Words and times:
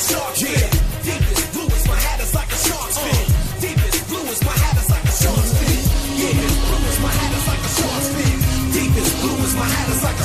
fin. 0.00 0.70
Deepest 1.04 1.88
my 1.88 1.94
hat 1.96 2.20
is 2.20 2.34
like 2.34 2.48
a. 2.48 2.56
Deepest 3.60 4.44
my 4.44 4.52
hat 4.52 4.76
is 4.80 4.88
like 4.88 5.04
a. 5.04 5.12
Yeah, 6.16 6.32
my 7.02 7.10
hat 7.10 7.32
is 7.36 7.46
like 7.46 7.60
a. 7.60 7.68
Deepest 8.72 9.56
my 9.56 9.64
hat 9.64 9.88
is 9.90 10.02
like 10.02 10.16
a 10.16 10.24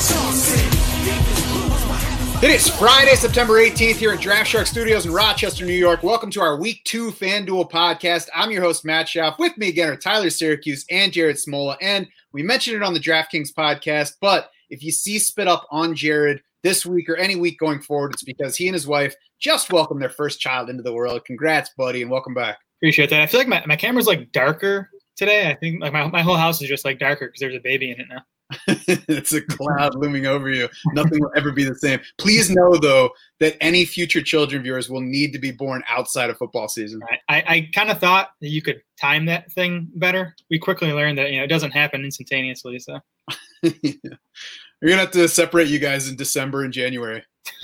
It 2.45 2.51
is 2.51 2.69
Friday, 2.69 3.15
September 3.15 3.55
18th 3.55 3.95
here 3.95 4.13
at 4.13 4.21
Draft 4.21 4.49
Shark 4.49 4.67
Studios 4.67 5.05
in 5.05 5.11
Rochester, 5.11 5.65
New 5.65 5.73
York. 5.73 6.03
Welcome 6.03 6.31
to 6.31 6.41
our 6.41 6.57
Week 6.57 6.81
2 6.85 7.11
FanDuel 7.11 7.69
podcast. 7.69 8.29
I'm 8.33 8.51
your 8.51 8.61
host, 8.61 8.85
Matt 8.85 9.07
Schauf. 9.07 9.37
With 9.39 9.57
me 9.57 9.67
again 9.69 9.89
are 9.89 9.97
Tyler 9.97 10.27
Siracuse 10.27 10.85
and 10.89 11.11
Jared 11.11 11.35
Smola. 11.35 11.75
And 11.81 12.07
we 12.31 12.43
mentioned 12.43 12.77
it 12.77 12.83
on 12.83 12.93
the 12.93 12.99
DraftKings 12.99 13.53
podcast, 13.53 14.13
but 14.21 14.51
if 14.69 14.83
you 14.83 14.91
see 14.91 15.19
Spit 15.19 15.47
Up 15.47 15.67
on 15.69 15.95
Jared 15.95 16.41
this 16.65 16.83
week 16.83 17.07
or 17.07 17.15
any 17.15 17.35
week 17.35 17.59
going 17.59 17.79
forward, 17.79 18.11
it's 18.11 18.23
because 18.23 18.57
he 18.57 18.67
and 18.67 18.73
his 18.73 18.87
wife 18.87 19.15
just 19.39 19.71
welcomed 19.71 20.01
their 20.01 20.09
first 20.09 20.39
child 20.39 20.67
into 20.67 20.81
the 20.81 20.91
world. 20.91 21.23
Congrats, 21.23 21.69
buddy, 21.77 22.01
and 22.01 22.09
welcome 22.09 22.33
back. 22.33 22.57
Appreciate 22.79 23.11
that. 23.11 23.21
I 23.21 23.27
feel 23.27 23.39
like 23.39 23.47
my, 23.47 23.63
my 23.67 23.75
camera's 23.75 24.07
like 24.07 24.31
darker 24.31 24.89
today. 25.15 25.47
I 25.47 25.53
think 25.53 25.79
like 25.79 25.93
my, 25.93 26.07
my 26.07 26.23
whole 26.23 26.35
house 26.35 26.59
is 26.63 26.67
just 26.67 26.83
like 26.83 26.97
darker 26.97 27.27
because 27.27 27.39
there's 27.39 27.55
a 27.55 27.59
baby 27.59 27.91
in 27.91 27.99
it 27.99 28.07
now. 28.09 28.23
it's 28.67 29.33
a 29.33 29.41
cloud 29.41 29.95
looming 29.95 30.27
over 30.27 30.49
you. 30.49 30.69
Nothing 30.93 31.19
will 31.19 31.31
ever 31.35 31.51
be 31.51 31.63
the 31.63 31.75
same. 31.75 31.99
Please 32.17 32.49
know, 32.49 32.75
though, 32.77 33.09
that 33.39 33.57
any 33.61 33.85
future 33.85 34.21
children 34.21 34.59
of 34.61 34.65
yours 34.65 34.89
will 34.89 35.01
need 35.01 35.33
to 35.33 35.39
be 35.39 35.51
born 35.51 35.83
outside 35.89 36.29
of 36.29 36.37
football 36.37 36.67
season. 36.67 37.01
I, 37.29 37.43
I, 37.47 37.69
kind 37.73 37.89
of 37.89 37.99
thought 37.99 38.29
that 38.41 38.49
you 38.49 38.61
could 38.61 38.81
time 38.99 39.25
that 39.25 39.51
thing 39.51 39.89
better. 39.95 40.35
We 40.49 40.59
quickly 40.59 40.93
learned 40.93 41.17
that 41.17 41.31
you 41.31 41.39
know 41.39 41.43
it 41.43 41.49
doesn't 41.49 41.71
happen 41.71 42.05
instantaneously. 42.05 42.79
So 42.79 42.99
We're 44.81 44.89
gonna 44.89 45.01
have 45.01 45.11
to 45.11 45.27
separate 45.27 45.67
you 45.67 45.79
guys 45.79 46.09
in 46.09 46.15
December 46.15 46.63
and 46.63 46.73
January. 46.73 47.23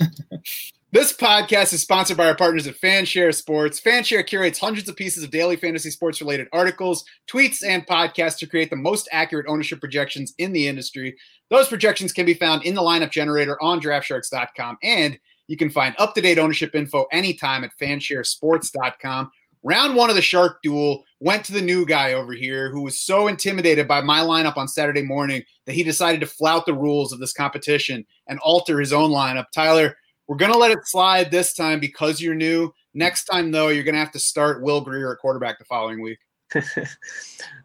this 0.92 1.14
podcast 1.14 1.72
is 1.72 1.80
sponsored 1.80 2.18
by 2.18 2.28
our 2.28 2.36
partners 2.36 2.66
at 2.66 2.78
Fanshare 2.78 3.34
Sports. 3.34 3.80
Fanshare 3.80 4.26
curates 4.26 4.58
hundreds 4.58 4.90
of 4.90 4.96
pieces 4.96 5.24
of 5.24 5.30
daily 5.30 5.56
fantasy 5.56 5.90
sports 5.90 6.20
related 6.20 6.48
articles, 6.52 7.02
tweets, 7.26 7.64
and 7.66 7.86
podcasts 7.86 8.36
to 8.38 8.46
create 8.46 8.68
the 8.68 8.76
most 8.76 9.08
accurate 9.10 9.46
ownership 9.48 9.80
projections 9.80 10.34
in 10.36 10.52
the 10.52 10.68
industry. 10.68 11.16
Those 11.48 11.68
projections 11.68 12.12
can 12.12 12.26
be 12.26 12.34
found 12.34 12.64
in 12.64 12.74
the 12.74 12.82
lineup 12.82 13.10
generator 13.10 13.60
on 13.62 13.80
draftsharks.com, 13.80 14.76
and 14.82 15.18
you 15.48 15.56
can 15.56 15.70
find 15.70 15.94
up 15.98 16.14
to 16.14 16.20
date 16.20 16.38
ownership 16.38 16.74
info 16.74 17.06
anytime 17.10 17.64
at 17.64 17.72
fansharesports.com. 17.80 19.30
Round 19.62 19.94
one 19.94 20.10
of 20.10 20.16
the 20.16 20.22
Shark 20.22 20.58
Duel 20.62 21.04
went 21.20 21.44
to 21.46 21.52
the 21.52 21.62
new 21.62 21.86
guy 21.86 22.12
over 22.12 22.34
here 22.34 22.68
who 22.70 22.82
was 22.82 22.98
so 22.98 23.28
intimidated 23.28 23.88
by 23.88 24.02
my 24.02 24.20
lineup 24.20 24.58
on 24.58 24.68
Saturday 24.68 25.02
morning 25.02 25.42
that 25.64 25.74
he 25.74 25.84
decided 25.84 26.20
to 26.20 26.26
flout 26.26 26.66
the 26.66 26.74
rules 26.74 27.12
of 27.12 27.18
this 27.18 27.32
competition 27.32 28.04
and 28.26 28.38
alter 28.40 28.78
his 28.78 28.92
own 28.92 29.10
lineup. 29.10 29.46
Tyler, 29.54 29.96
we're 30.32 30.38
going 30.38 30.50
to 30.50 30.56
let 30.56 30.70
it 30.70 30.86
slide 30.86 31.30
this 31.30 31.52
time 31.52 31.78
because 31.78 32.18
you're 32.18 32.34
new. 32.34 32.72
Next 32.94 33.24
time, 33.24 33.50
though, 33.50 33.68
you're 33.68 33.84
going 33.84 33.96
to 33.96 34.00
have 34.00 34.12
to 34.12 34.18
start 34.18 34.62
Will 34.62 34.80
Grier 34.80 35.12
at 35.12 35.18
quarterback 35.18 35.58
the 35.58 35.66
following 35.66 36.00
week. 36.00 36.20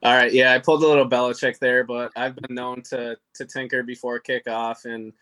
All 0.03 0.13
right, 0.13 0.33
yeah, 0.33 0.53
I 0.53 0.59
pulled 0.59 0.83
a 0.83 0.87
little 0.87 1.07
Belichick 1.07 1.59
there, 1.59 1.85
but 1.85 2.11
I've 2.17 2.35
been 2.35 2.53
known 2.53 2.81
to 2.89 3.15
to 3.35 3.45
tinker 3.45 3.83
before 3.83 4.19
kickoff, 4.19 4.83
and 4.83 5.13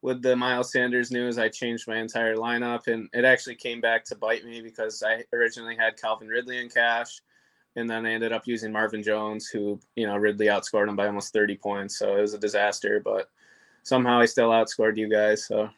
with 0.00 0.22
the 0.22 0.34
Miles 0.34 0.72
Sanders 0.72 1.10
news, 1.10 1.36
I 1.36 1.50
changed 1.50 1.86
my 1.86 1.98
entire 1.98 2.36
lineup, 2.36 2.86
and 2.86 3.10
it 3.12 3.26
actually 3.26 3.56
came 3.56 3.82
back 3.82 4.02
to 4.06 4.16
bite 4.16 4.46
me 4.46 4.62
because 4.62 5.02
I 5.06 5.24
originally 5.34 5.76
had 5.76 6.00
Calvin 6.00 6.28
Ridley 6.28 6.56
in 6.56 6.70
cash, 6.70 7.20
and 7.76 7.88
then 7.88 8.06
I 8.06 8.12
ended 8.12 8.32
up 8.32 8.46
using 8.46 8.72
Marvin 8.72 9.02
Jones, 9.02 9.48
who 9.48 9.78
you 9.94 10.06
know 10.06 10.16
Ridley 10.16 10.46
outscored 10.46 10.88
him 10.88 10.96
by 10.96 11.06
almost 11.06 11.34
30 11.34 11.54
points, 11.58 11.98
so 11.98 12.16
it 12.16 12.22
was 12.22 12.32
a 12.32 12.38
disaster, 12.38 12.98
but 13.04 13.28
somehow 13.88 14.20
I 14.20 14.26
still 14.26 14.50
outscored 14.50 14.96
you 14.96 15.08
guys. 15.08 15.46
So 15.46 15.68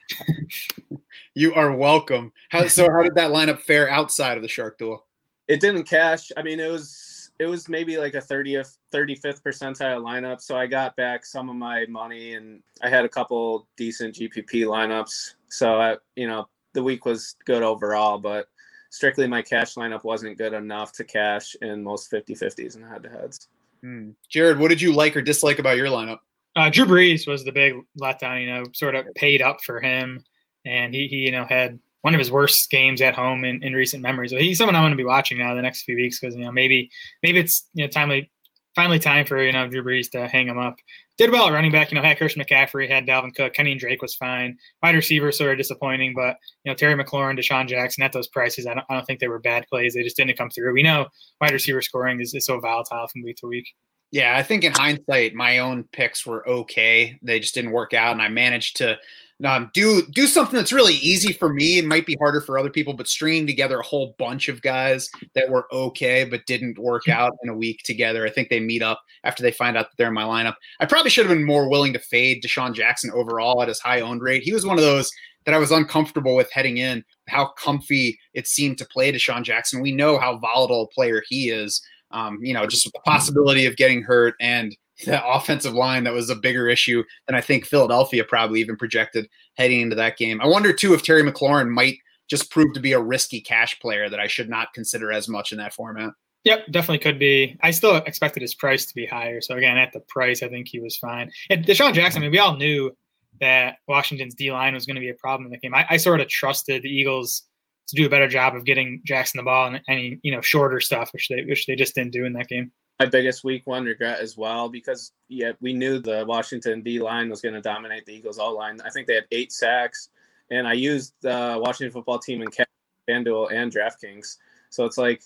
You 1.34 1.54
are 1.54 1.74
welcome. 1.74 2.32
How, 2.50 2.66
so, 2.66 2.90
how 2.90 3.02
did 3.02 3.14
that 3.14 3.30
lineup 3.30 3.60
fare 3.60 3.88
outside 3.88 4.36
of 4.36 4.42
the 4.42 4.48
Shark 4.48 4.78
Duel? 4.78 5.06
it 5.48 5.60
didn't 5.60 5.82
cash. 5.82 6.30
I 6.36 6.42
mean, 6.42 6.60
it 6.60 6.70
was 6.70 7.32
it 7.40 7.46
was 7.46 7.68
maybe 7.68 7.96
like 7.96 8.14
a 8.14 8.20
30th 8.20 8.76
35th 8.92 9.42
percentile 9.42 10.02
lineup 10.02 10.42
so 10.42 10.56
i 10.56 10.66
got 10.66 10.94
back 10.96 11.24
some 11.24 11.48
of 11.48 11.56
my 11.56 11.86
money 11.86 12.34
and 12.34 12.62
i 12.82 12.88
had 12.90 13.06
a 13.06 13.08
couple 13.08 13.66
decent 13.78 14.14
gpp 14.14 14.66
lineups 14.66 15.36
so 15.48 15.80
I, 15.80 15.96
you 16.16 16.26
know 16.28 16.48
the 16.74 16.82
week 16.82 17.06
was 17.06 17.36
good 17.46 17.62
overall 17.62 18.18
but 18.18 18.48
strictly 18.90 19.26
my 19.26 19.40
cash 19.40 19.76
lineup 19.76 20.04
wasn't 20.04 20.36
good 20.36 20.52
enough 20.52 20.92
to 20.92 21.04
cash 21.04 21.56
in 21.62 21.82
most 21.82 22.12
50-50s 22.12 22.76
and 22.76 22.84
head-to-heads 22.84 23.48
Hmm. 23.82 24.10
Jared, 24.28 24.58
what 24.58 24.68
did 24.68 24.80
you 24.80 24.92
like 24.92 25.16
or 25.16 25.22
dislike 25.22 25.58
about 25.58 25.76
your 25.76 25.88
lineup? 25.88 26.18
Uh, 26.56 26.68
Drew 26.68 26.84
Brees 26.84 27.26
was 27.26 27.44
the 27.44 27.52
big 27.52 27.74
letdown. 28.00 28.40
You 28.40 28.52
know, 28.52 28.64
sort 28.72 28.94
of 28.94 29.06
paid 29.14 29.40
up 29.42 29.58
for 29.64 29.80
him, 29.80 30.24
and 30.64 30.94
he, 30.94 31.06
he 31.06 31.16
you 31.16 31.32
know 31.32 31.44
had 31.44 31.78
one 32.02 32.14
of 32.14 32.18
his 32.18 32.30
worst 32.30 32.70
games 32.70 33.00
at 33.00 33.14
home 33.14 33.44
in, 33.44 33.62
in 33.62 33.74
recent 33.74 34.02
memory. 34.02 34.28
So 34.28 34.36
he's 34.36 34.58
someone 34.58 34.74
I'm 34.74 34.82
going 34.82 34.92
to 34.92 34.96
be 34.96 35.04
watching 35.04 35.38
now 35.38 35.54
the 35.54 35.62
next 35.62 35.82
few 35.82 35.96
weeks 35.96 36.18
because 36.18 36.34
you 36.34 36.44
know 36.44 36.52
maybe 36.52 36.90
maybe 37.22 37.38
it's 37.38 37.68
you 37.74 37.84
know 37.84 37.90
timely 37.90 38.30
finally 38.74 38.98
time 38.98 39.26
for 39.26 39.42
you 39.42 39.52
know 39.52 39.68
Drew 39.68 39.82
Brees 39.82 40.10
to 40.12 40.28
hang 40.28 40.48
him 40.48 40.58
up. 40.58 40.76
Did 41.18 41.30
well 41.30 41.46
at 41.46 41.52
running 41.52 41.72
back. 41.72 41.90
You 41.90 41.96
know 41.96 42.02
had 42.02 42.16
Christian 42.16 42.42
McCaffrey, 42.42 42.88
had 42.88 43.06
Dalvin 43.06 43.34
Cook, 43.34 43.52
Kenyan 43.52 43.78
Drake 43.78 44.02
was 44.02 44.14
fine. 44.14 44.56
Wide 44.82 44.94
receiver 44.94 45.30
sort 45.32 45.52
of 45.52 45.58
disappointing, 45.58 46.14
but 46.14 46.36
you 46.64 46.70
know 46.70 46.74
Terry 46.74 46.94
McLaurin, 46.94 47.38
DeSean 47.38 47.68
Jackson 47.68 48.02
at 48.02 48.12
those 48.12 48.28
prices, 48.28 48.66
I 48.66 48.74
don't, 48.74 48.86
I 48.88 48.94
don't 48.94 49.04
think 49.04 49.20
they 49.20 49.28
were 49.28 49.38
bad 49.38 49.66
plays. 49.68 49.94
They 49.94 50.02
just 50.02 50.16
didn't 50.16 50.38
come 50.38 50.50
through. 50.50 50.72
We 50.72 50.82
know 50.82 51.06
wide 51.40 51.52
receiver 51.52 51.82
scoring 51.82 52.20
is, 52.20 52.34
is 52.34 52.46
so 52.46 52.58
volatile 52.58 53.06
from 53.08 53.22
week 53.22 53.36
to 53.38 53.46
week. 53.46 53.68
Yeah, 54.12 54.36
I 54.36 54.42
think 54.42 54.64
in 54.64 54.72
hindsight, 54.72 55.34
my 55.34 55.58
own 55.58 55.84
picks 55.92 56.26
were 56.26 56.46
okay. 56.48 57.18
They 57.22 57.38
just 57.38 57.54
didn't 57.54 57.70
work 57.70 57.94
out, 57.94 58.12
and 58.12 58.22
I 58.22 58.28
managed 58.28 58.76
to 58.78 58.98
um, 59.44 59.70
do 59.72 60.02
do 60.10 60.26
something 60.26 60.56
that's 60.56 60.72
really 60.72 60.94
easy 60.94 61.32
for 61.32 61.52
me. 61.52 61.78
It 61.78 61.86
might 61.86 62.06
be 62.06 62.16
harder 62.20 62.40
for 62.40 62.58
other 62.58 62.70
people, 62.70 62.92
but 62.92 63.08
stringing 63.08 63.46
together 63.46 63.78
a 63.78 63.84
whole 63.84 64.14
bunch 64.18 64.48
of 64.48 64.62
guys 64.62 65.08
that 65.34 65.48
were 65.48 65.66
okay 65.72 66.24
but 66.24 66.44
didn't 66.46 66.78
work 66.78 67.08
out 67.08 67.36
in 67.42 67.48
a 67.48 67.56
week 67.56 67.82
together. 67.84 68.26
I 68.26 68.30
think 68.30 68.48
they 68.48 68.60
meet 68.60 68.82
up 68.82 69.00
after 69.24 69.42
they 69.42 69.52
find 69.52 69.76
out 69.76 69.90
that 69.90 69.96
they're 69.96 70.08
in 70.08 70.14
my 70.14 70.24
lineup. 70.24 70.54
I 70.80 70.86
probably 70.86 71.10
should 71.10 71.26
have 71.26 71.34
been 71.34 71.46
more 71.46 71.70
willing 71.70 71.92
to 71.94 71.98
fade 71.98 72.42
DeSean 72.42 72.74
Jackson 72.74 73.10
overall 73.12 73.62
at 73.62 73.68
his 73.68 73.80
high 73.80 74.00
owned 74.00 74.22
rate. 74.22 74.42
He 74.42 74.52
was 74.52 74.66
one 74.66 74.76
of 74.76 74.84
those 74.84 75.10
that 75.46 75.54
I 75.54 75.58
was 75.58 75.70
uncomfortable 75.70 76.36
with 76.36 76.52
heading 76.52 76.76
in. 76.76 77.02
How 77.28 77.46
comfy 77.46 78.18
it 78.34 78.46
seemed 78.46 78.76
to 78.78 78.84
play 78.84 79.10
DeSean 79.10 79.42
Jackson. 79.42 79.80
We 79.80 79.92
know 79.92 80.18
how 80.18 80.36
volatile 80.36 80.82
a 80.82 80.94
player 80.94 81.22
he 81.28 81.48
is. 81.48 81.80
Um, 82.10 82.38
you 82.42 82.54
know, 82.54 82.66
just 82.66 82.84
the 82.84 82.98
possibility 83.04 83.66
of 83.66 83.76
getting 83.76 84.02
hurt 84.02 84.34
and 84.40 84.76
the 85.04 85.24
offensive 85.26 85.74
line 85.74 86.04
that 86.04 86.12
was 86.12 86.30
a 86.30 86.34
bigger 86.34 86.68
issue 86.68 87.04
than 87.26 87.36
I 87.36 87.40
think 87.40 87.66
Philadelphia 87.66 88.24
probably 88.24 88.60
even 88.60 88.76
projected 88.76 89.28
heading 89.56 89.80
into 89.80 89.96
that 89.96 90.16
game. 90.16 90.40
I 90.40 90.46
wonder 90.46 90.72
too 90.72 90.94
if 90.94 91.02
Terry 91.02 91.22
McLaurin 91.22 91.68
might 91.68 91.98
just 92.28 92.50
prove 92.50 92.72
to 92.74 92.80
be 92.80 92.92
a 92.92 93.00
risky 93.00 93.40
cash 93.40 93.78
player 93.80 94.08
that 94.08 94.20
I 94.20 94.28
should 94.28 94.48
not 94.48 94.72
consider 94.72 95.12
as 95.12 95.28
much 95.28 95.52
in 95.52 95.58
that 95.58 95.74
format. 95.74 96.12
Yep, 96.44 96.70
definitely 96.70 97.00
could 97.00 97.18
be. 97.18 97.58
I 97.60 97.70
still 97.70 97.96
expected 97.96 98.40
his 98.40 98.54
price 98.54 98.86
to 98.86 98.94
be 98.94 99.04
higher. 99.04 99.40
So 99.40 99.56
again, 99.56 99.76
at 99.76 99.92
the 99.92 100.00
price, 100.00 100.42
I 100.42 100.48
think 100.48 100.68
he 100.68 100.80
was 100.80 100.96
fine. 100.96 101.30
And 101.50 101.66
DeSean 101.66 101.92
Jackson, 101.92 102.22
I 102.22 102.24
mean, 102.24 102.32
we 102.32 102.38
all 102.38 102.56
knew 102.56 102.96
that 103.40 103.76
Washington's 103.88 104.34
D 104.34 104.50
line 104.50 104.74
was 104.74 104.86
going 104.86 104.94
to 104.94 105.00
be 105.00 105.10
a 105.10 105.14
problem 105.14 105.46
in 105.46 105.52
the 105.52 105.58
game. 105.58 105.74
I, 105.74 105.86
I 105.90 105.96
sort 105.98 106.20
of 106.20 106.28
trusted 106.28 106.82
the 106.82 106.88
Eagles 106.88 107.42
to 107.90 107.96
do 107.96 108.06
a 108.06 108.10
better 108.10 108.28
job 108.28 108.54
of 108.56 108.64
getting 108.64 109.02
Jackson 109.04 109.38
the 109.38 109.44
ball 109.44 109.66
and 109.66 109.80
any 109.88 110.18
you 110.22 110.32
know 110.32 110.40
shorter 110.40 110.80
stuff, 110.80 111.12
which 111.12 111.28
they 111.28 111.44
which 111.44 111.66
they 111.66 111.76
just 111.76 111.94
didn't 111.94 112.12
do 112.12 112.24
in 112.24 112.32
that 112.34 112.48
game. 112.48 112.72
my 113.00 113.06
biggest 113.06 113.44
week 113.44 113.62
one 113.66 113.84
regret 113.84 114.20
as 114.20 114.36
well 114.36 114.68
because 114.68 115.12
yeah 115.28 115.52
we 115.60 115.72
knew 115.72 115.98
the 115.98 116.24
washington 116.28 116.82
d 116.82 117.00
line 117.00 117.30
was 117.30 117.40
going 117.40 117.54
to 117.54 117.60
dominate 117.60 118.04
the 118.06 118.12
eagles 118.12 118.38
all 118.38 118.54
line. 118.56 118.78
I 118.84 118.90
think 118.90 119.06
they 119.06 119.14
had 119.14 119.24
eight 119.32 119.52
sacks 119.52 120.10
and 120.50 120.68
i 120.68 120.74
used 120.74 121.14
the 121.22 121.58
washington 121.64 121.92
football 121.92 122.18
team 122.18 122.42
in 122.42 122.50
Cash, 122.50 122.66
fanduel 123.08 123.50
and 123.52 123.72
draftkings. 123.72 124.36
So 124.68 124.84
it's 124.84 124.98
like 124.98 125.22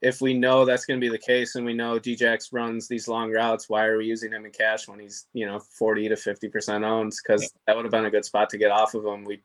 if 0.00 0.20
we 0.20 0.32
know 0.32 0.64
that's 0.64 0.86
going 0.86 1.00
to 1.00 1.04
be 1.04 1.10
the 1.10 1.18
case 1.18 1.56
and 1.56 1.66
we 1.66 1.74
know 1.74 1.98
djax 1.98 2.52
runs 2.52 2.86
these 2.86 3.08
long 3.08 3.32
routes 3.32 3.68
why 3.68 3.84
are 3.84 3.98
we 3.98 4.06
using 4.06 4.32
him 4.32 4.44
in 4.46 4.52
cash 4.52 4.86
when 4.86 5.00
he's 5.00 5.26
you 5.32 5.44
know 5.44 5.58
40 5.58 6.10
to 6.10 6.16
50 6.16 6.48
percent 6.48 6.84
owned? 6.84 7.12
Because 7.20 7.52
that 7.66 7.74
would 7.74 7.84
have 7.84 7.92
been 7.92 8.06
a 8.06 8.10
good 8.10 8.24
spot 8.24 8.48
to 8.50 8.58
get 8.58 8.70
off 8.70 8.94
of 8.94 9.04
him. 9.04 9.24
We 9.24 9.42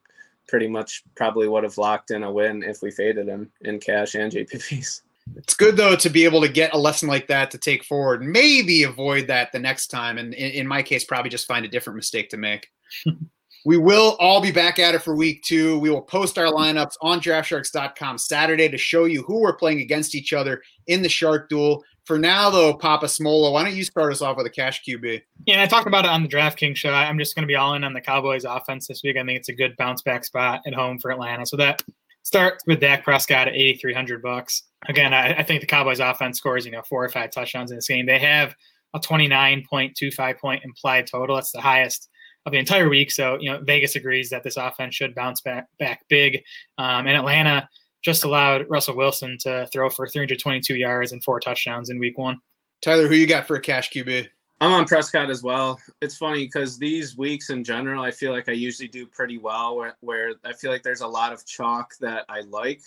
pretty 0.47 0.67
much 0.67 1.03
probably 1.15 1.47
would 1.47 1.63
have 1.63 1.77
locked 1.77 2.11
in 2.11 2.23
a 2.23 2.31
win 2.31 2.63
if 2.63 2.81
we 2.81 2.91
faded 2.91 3.27
him 3.27 3.51
in 3.61 3.79
cash 3.79 4.15
and 4.15 4.31
GPPs 4.31 5.01
It's 5.35 5.53
good 5.55 5.77
though 5.77 5.95
to 5.95 6.09
be 6.09 6.25
able 6.25 6.41
to 6.41 6.49
get 6.49 6.73
a 6.73 6.77
lesson 6.77 7.07
like 7.07 7.27
that 7.27 7.51
to 7.51 7.57
take 7.57 7.83
forward, 7.83 8.21
maybe 8.21 8.83
avoid 8.83 9.27
that 9.27 9.51
the 9.51 9.59
next 9.59 9.87
time, 9.87 10.17
and 10.17 10.33
in, 10.33 10.51
in 10.51 10.67
my 10.67 10.83
case, 10.83 11.03
probably 11.03 11.29
just 11.29 11.47
find 11.47 11.65
a 11.65 11.69
different 11.69 11.95
mistake 11.95 12.29
to 12.29 12.37
make. 12.37 12.67
we 13.65 13.77
will 13.77 14.17
all 14.19 14.41
be 14.41 14.51
back 14.51 14.79
at 14.79 14.95
it 14.95 15.01
for 15.01 15.15
week 15.15 15.41
two. 15.43 15.79
We 15.79 15.89
will 15.89 16.01
post 16.01 16.37
our 16.37 16.51
lineups 16.51 16.95
on 17.01 17.21
draftsharks.com 17.21 18.17
Saturday 18.17 18.67
to 18.67 18.77
show 18.77 19.05
you 19.05 19.23
who 19.23 19.39
we're 19.39 19.55
playing 19.55 19.81
against 19.81 20.15
each 20.15 20.33
other 20.33 20.61
in 20.87 21.01
the 21.01 21.09
Shark 21.09 21.49
Duel. 21.49 21.83
For 22.05 22.19
now, 22.19 22.49
though, 22.49 22.73
Papa 22.73 23.05
Smola, 23.05 23.53
why 23.53 23.63
don't 23.63 23.75
you 23.75 23.85
start 23.85 24.11
us 24.11 24.21
off 24.21 24.35
with 24.35 24.45
a 24.45 24.49
cash 24.49 24.83
QB? 24.83 25.21
Yeah, 25.45 25.53
and 25.53 25.61
I 25.61 25.67
talked 25.67 25.87
about 25.87 26.03
it 26.03 26.11
on 26.11 26.21
the 26.21 26.27
DraftKings 26.27 26.75
show. 26.75 26.91
I'm 26.91 27.17
just 27.17 27.33
going 27.33 27.43
to 27.43 27.47
be 27.47 27.55
all 27.55 27.75
in 27.75 27.83
on 27.85 27.93
the 27.93 28.01
Cowboys 28.01 28.43
offense 28.43 28.87
this 28.87 29.03
week. 29.03 29.15
I 29.15 29.23
think 29.23 29.39
it's 29.39 29.49
a 29.49 29.53
good 29.53 29.77
bounce 29.77 30.01
back 30.01 30.25
spot 30.25 30.61
at 30.65 30.73
home 30.73 30.99
for 30.99 31.11
Atlanta. 31.11 31.45
So 31.45 31.55
that 31.57 31.81
starts 32.23 32.63
with 32.67 32.81
Dak 32.81 33.05
Prescott 33.05 33.47
at 33.47 33.53
8,300 33.53 34.21
bucks. 34.21 34.63
Again, 34.89 35.13
I, 35.13 35.33
I 35.35 35.43
think 35.43 35.61
the 35.61 35.67
Cowboys 35.67 36.01
offense 36.01 36.37
scores, 36.37 36.65
you 36.65 36.73
know, 36.73 36.81
four 36.81 37.05
or 37.05 37.09
five 37.09 37.31
touchdowns 37.31 37.71
in 37.71 37.77
this 37.77 37.87
game. 37.87 38.05
They 38.05 38.19
have 38.19 38.53
a 38.93 38.99
29.25 38.99 40.39
point 40.39 40.63
implied 40.65 41.07
total. 41.07 41.37
That's 41.37 41.51
the 41.51 41.61
highest 41.61 42.09
of 42.45 42.51
the 42.51 42.59
entire 42.59 42.89
week. 42.89 43.11
So, 43.11 43.37
you 43.39 43.49
know, 43.49 43.59
Vegas 43.63 43.95
agrees 43.95 44.29
that 44.29 44.43
this 44.43 44.57
offense 44.57 44.95
should 44.95 45.15
bounce 45.15 45.39
back 45.39 45.67
back 45.79 46.01
big. 46.09 46.43
Um, 46.77 47.07
and 47.07 47.15
Atlanta 47.15 47.69
just 48.03 48.25
allowed 48.25 48.69
Russell 48.69 48.95
Wilson 48.95 49.37
to 49.39 49.67
throw 49.71 49.89
for 49.89 50.07
322 50.07 50.75
yards 50.75 51.13
and 51.13 51.23
four 51.23 51.39
touchdowns 51.39 51.89
in 51.89 51.97
week 51.97 52.17
one. 52.17 52.39
Tyler, 52.81 53.07
who 53.07 53.15
you 53.15 53.25
got 53.25 53.47
for 53.47 53.55
a 53.55 53.61
cash 53.61 53.89
QB? 53.91 54.27
I'm 54.59 54.71
on 54.71 54.85
Prescott 54.85 55.29
as 55.29 55.41
well. 55.41 55.79
It's 56.01 56.17
funny 56.17 56.45
because 56.45 56.77
these 56.77 57.17
weeks 57.17 57.49
in 57.49 57.63
general, 57.63 58.03
I 58.03 58.11
feel 58.11 58.31
like 58.31 58.49
I 58.49 58.53
usually 58.53 58.87
do 58.87 59.05
pretty 59.05 59.37
well 59.37 59.75
where, 59.77 59.95
where 60.01 60.33
I 60.45 60.53
feel 60.53 60.71
like 60.71 60.83
there's 60.83 61.01
a 61.01 61.07
lot 61.07 61.33
of 61.33 61.45
chalk 61.45 61.93
that 62.01 62.25
I 62.29 62.41
like. 62.41 62.81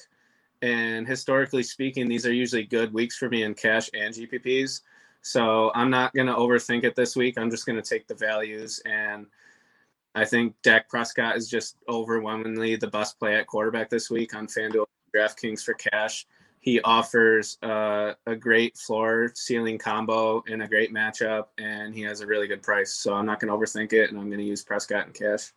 And 0.62 1.06
historically 1.06 1.62
speaking, 1.62 2.08
these 2.08 2.26
are 2.26 2.32
usually 2.32 2.64
good 2.64 2.92
weeks 2.92 3.16
for 3.16 3.28
me 3.28 3.42
in 3.42 3.54
cash 3.54 3.90
and 3.94 4.14
GPPs. 4.14 4.82
So 5.22 5.70
I'm 5.74 5.90
not 5.90 6.14
going 6.14 6.28
to 6.28 6.34
overthink 6.34 6.84
it 6.84 6.94
this 6.94 7.16
week. 7.16 7.36
I'm 7.36 7.50
just 7.50 7.66
going 7.66 7.80
to 7.80 7.86
take 7.86 8.06
the 8.06 8.14
values. 8.14 8.80
And 8.86 9.26
I 10.14 10.24
think 10.24 10.54
Dak 10.62 10.88
Prescott 10.88 11.36
is 11.36 11.48
just 11.48 11.76
overwhelmingly 11.88 12.76
the 12.76 12.86
best 12.86 13.18
play 13.18 13.36
at 13.36 13.46
quarterback 13.46 13.90
this 13.90 14.10
week 14.10 14.34
on 14.34 14.46
FanDuel 14.46 14.86
DraftKings 15.16 15.62
for 15.62 15.74
cash. 15.74 16.26
He 16.60 16.80
offers 16.80 17.58
uh, 17.62 18.14
a 18.26 18.34
great 18.34 18.76
floor 18.76 19.30
ceiling 19.34 19.78
combo 19.78 20.42
in 20.48 20.62
a 20.62 20.68
great 20.68 20.92
matchup, 20.92 21.46
and 21.58 21.94
he 21.94 22.02
has 22.02 22.22
a 22.22 22.26
really 22.26 22.48
good 22.48 22.62
price. 22.62 22.94
So 22.94 23.14
I'm 23.14 23.24
not 23.24 23.38
going 23.38 23.48
to 23.48 23.56
overthink 23.56 23.92
it, 23.92 24.10
and 24.10 24.18
I'm 24.18 24.26
going 24.26 24.40
to 24.40 24.44
use 24.44 24.64
Prescott 24.64 25.06
and 25.06 25.14
cash. 25.14 25.52